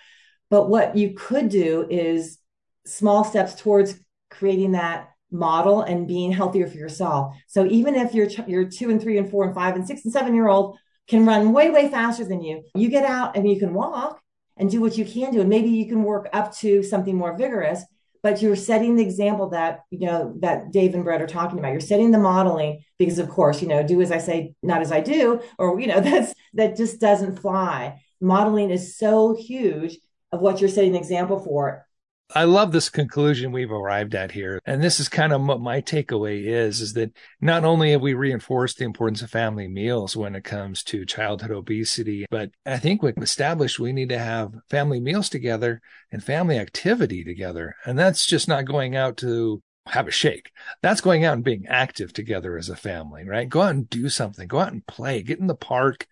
but 0.49 0.69
what 0.69 0.97
you 0.97 1.13
could 1.15 1.49
do 1.49 1.87
is 1.89 2.37
small 2.85 3.23
steps 3.23 3.55
towards 3.55 3.95
creating 4.29 4.73
that 4.73 5.09
model 5.31 5.81
and 5.81 6.07
being 6.07 6.31
healthier 6.31 6.67
for 6.67 6.77
yourself. 6.77 7.35
So 7.47 7.65
even 7.67 7.95
if 7.95 8.13
your 8.13 8.27
your 8.47 8.65
two 8.65 8.89
and 8.89 9.01
three 9.01 9.17
and 9.17 9.31
four 9.31 9.45
and 9.45 9.55
five 9.55 9.75
and 9.75 9.87
six 9.87 10.03
and 10.03 10.13
seven 10.13 10.35
year 10.35 10.49
old 10.49 10.77
can 11.07 11.25
run 11.25 11.53
way 11.53 11.69
way 11.69 11.89
faster 11.89 12.25
than 12.25 12.41
you 12.41 12.63
you 12.75 12.89
get 12.89 13.05
out 13.05 13.35
and 13.35 13.49
you 13.49 13.57
can 13.57 13.73
walk 13.73 14.21
and 14.57 14.69
do 14.69 14.81
what 14.81 14.97
you 14.97 15.05
can 15.05 15.31
do. 15.31 15.39
And 15.39 15.49
maybe 15.49 15.69
you 15.69 15.87
can 15.87 16.03
work 16.03 16.29
up 16.33 16.55
to 16.57 16.83
something 16.83 17.15
more 17.15 17.37
vigorous 17.37 17.83
but 18.23 18.41
you're 18.41 18.55
setting 18.55 18.95
the 18.95 19.03
example 19.03 19.49
that 19.49 19.83
you 19.89 20.05
know 20.05 20.33
that 20.39 20.71
Dave 20.71 20.93
and 20.93 21.03
Brett 21.03 21.21
are 21.21 21.27
talking 21.27 21.59
about. 21.59 21.71
You're 21.71 21.79
setting 21.79 22.11
the 22.11 22.19
modeling 22.19 22.83
because, 22.97 23.19
of 23.19 23.29
course, 23.29 23.61
you 23.61 23.67
know, 23.67 23.85
do 23.85 24.01
as 24.01 24.11
I 24.11 24.19
say, 24.19 24.53
not 24.61 24.81
as 24.81 24.91
I 24.91 25.01
do, 25.01 25.41
or 25.57 25.79
you 25.79 25.87
know, 25.87 25.99
that's 26.01 26.33
that 26.53 26.77
just 26.77 26.99
doesn't 26.99 27.39
fly. 27.39 28.01
Modeling 28.19 28.69
is 28.69 28.97
so 28.97 29.35
huge 29.35 29.97
of 30.31 30.41
what 30.41 30.61
you're 30.61 30.69
setting 30.69 30.93
the 30.93 30.99
example 30.99 31.39
for, 31.39 31.85
I 32.33 32.45
love 32.45 32.71
this 32.71 32.89
conclusion 32.89 33.51
we've 33.51 33.71
arrived 33.71 34.15
at 34.15 34.31
here. 34.31 34.61
And 34.65 34.81
this 34.81 34.99
is 34.99 35.09
kind 35.09 35.33
of 35.33 35.41
what 35.45 35.59
my 35.59 35.81
takeaway 35.81 36.45
is, 36.45 36.79
is 36.81 36.93
that 36.93 37.15
not 37.41 37.63
only 37.63 37.91
have 37.91 38.01
we 38.01 38.13
reinforced 38.13 38.77
the 38.77 38.85
importance 38.85 39.21
of 39.21 39.29
family 39.29 39.67
meals 39.67 40.15
when 40.15 40.35
it 40.35 40.43
comes 40.43 40.83
to 40.85 41.05
childhood 41.05 41.51
obesity, 41.51 42.25
but 42.29 42.51
I 42.65 42.77
think 42.77 43.03
we've 43.03 43.17
established 43.17 43.79
we 43.79 43.91
need 43.91 44.09
to 44.09 44.19
have 44.19 44.53
family 44.69 44.99
meals 44.99 45.29
together 45.29 45.81
and 46.11 46.23
family 46.23 46.57
activity 46.57 47.23
together. 47.23 47.75
And 47.85 47.99
that's 47.99 48.25
just 48.25 48.47
not 48.47 48.65
going 48.65 48.95
out 48.95 49.17
to 49.17 49.61
have 49.87 50.07
a 50.07 50.11
shake. 50.11 50.51
That's 50.81 51.01
going 51.01 51.25
out 51.25 51.33
and 51.33 51.43
being 51.43 51.65
active 51.67 52.13
together 52.13 52.57
as 52.57 52.69
a 52.69 52.75
family, 52.75 53.25
right? 53.25 53.49
Go 53.49 53.61
out 53.61 53.75
and 53.75 53.89
do 53.89 54.09
something. 54.09 54.47
Go 54.47 54.59
out 54.59 54.71
and 54.71 54.85
play. 54.85 55.21
Get 55.21 55.39
in 55.39 55.47
the 55.47 55.55
park, 55.55 56.07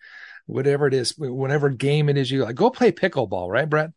whatever 0.46 0.86
it 0.86 0.94
is, 0.94 1.14
whatever 1.16 1.70
game 1.70 2.08
it 2.08 2.18
is 2.18 2.30
you 2.30 2.44
like. 2.44 2.56
Go 2.56 2.70
play 2.70 2.92
pickleball, 2.92 3.48
right, 3.48 3.68
Brett? 3.68 3.90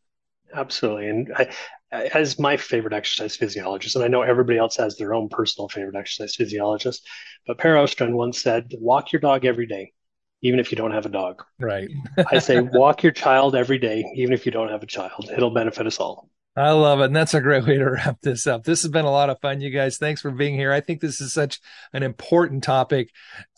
Absolutely. 0.54 1.10
And 1.10 1.34
I, 1.36 1.50
as 1.94 2.40
my 2.40 2.58
favorite 2.58 2.94
exercise 2.94 3.36
physiologist, 3.36 3.96
and 3.96 4.04
I 4.04 4.08
know 4.08 4.24
everybody 4.24 4.58
else 4.58 4.76
has 4.78 4.98
their 4.98 5.14
own 5.14 5.30
personal 5.30 5.70
favorite 5.70 5.96
exercise 5.96 6.36
physiologist, 6.36 7.08
but 7.46 7.58
Per 7.58 7.76
Åstrand 7.76 8.14
once 8.14 8.42
said, 8.42 8.74
walk 8.80 9.12
your 9.12 9.20
dog 9.20 9.46
every 9.46 9.68
day, 9.68 9.94
even 10.42 10.60
if 10.60 10.72
you 10.72 10.76
don't 10.76 10.92
have 10.92 11.06
a 11.06 11.10
dog. 11.10 11.44
Right. 11.60 11.90
I 12.32 12.40
say, 12.40 12.60
walk 12.62 13.04
your 13.04 13.12
child 13.12 13.56
every 13.56 13.78
day, 13.78 14.04
even 14.16 14.34
if 14.34 14.46
you 14.46 14.52
don't 14.52 14.70
have 14.70 14.82
a 14.82 14.88
child. 14.88 15.30
It'll 15.32 15.54
benefit 15.54 15.86
us 15.86 16.00
all. 16.00 16.30
I 16.56 16.72
love 16.72 17.00
it. 17.00 17.06
And 17.06 17.16
that's 17.16 17.34
a 17.34 17.42
great 17.42 17.66
way 17.66 17.78
to 17.78 17.90
wrap 17.90 18.22
this 18.22 18.46
up. 18.46 18.64
This 18.64 18.84
has 18.84 18.92
been 18.92 19.06
a 19.06 19.12
lot 19.12 19.30
of 19.30 19.40
fun, 19.40 19.62
you 19.62 19.70
guys. 19.70 19.98
Thanks 19.98 20.22
for 20.22 20.32
being 20.32 20.56
here. 20.56 20.72
I 20.72 20.82
think 20.82 21.02
this 21.02 21.20
is 21.22 21.34
such 21.34 21.60
an 21.94 22.04
important 22.04 22.64
topic 22.64 23.10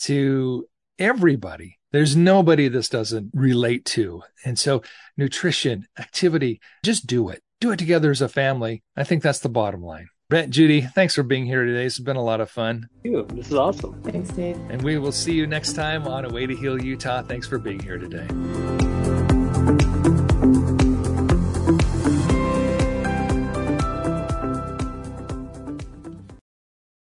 to 0.03 0.67
everybody. 0.97 1.77
There's 1.91 2.15
nobody 2.15 2.67
this 2.67 2.89
doesn't 2.89 3.31
relate 3.33 3.85
to. 3.85 4.21
And 4.43 4.59
so 4.59 4.81
nutrition, 5.17 5.87
activity, 5.97 6.61
just 6.83 7.07
do 7.07 7.29
it 7.29 7.41
do 7.59 7.71
it 7.71 7.79
together 7.79 8.11
as 8.11 8.21
a 8.21 8.29
family. 8.29 8.83
I 8.95 9.03
think 9.03 9.23
that's 9.23 9.39
the 9.39 9.49
bottom 9.49 9.81
line. 9.83 10.09
Brett, 10.29 10.49
Judy, 10.49 10.81
thanks 10.81 11.13
for 11.13 11.21
being 11.21 11.45
here 11.45 11.63
today. 11.65 11.85
It's 11.85 11.99
been 11.99 12.15
a 12.15 12.23
lot 12.23 12.41
of 12.41 12.49
fun. 12.49 12.89
Thank 13.03 13.13
you. 13.13 13.27
This 13.29 13.47
is 13.47 13.53
awesome. 13.53 14.01
Thanks, 14.01 14.29
Dave. 14.31 14.57
And 14.69 14.81
we 14.81 14.97
will 14.97 15.11
see 15.11 15.33
you 15.33 15.45
next 15.45 15.73
time 15.73 16.07
on 16.07 16.25
A 16.25 16.29
Way 16.29 16.47
to 16.47 16.55
Heal 16.55 16.81
Utah. 16.81 17.21
Thanks 17.21 17.47
for 17.47 17.59
being 17.59 17.79
here 17.79 17.99
today. 17.99 18.25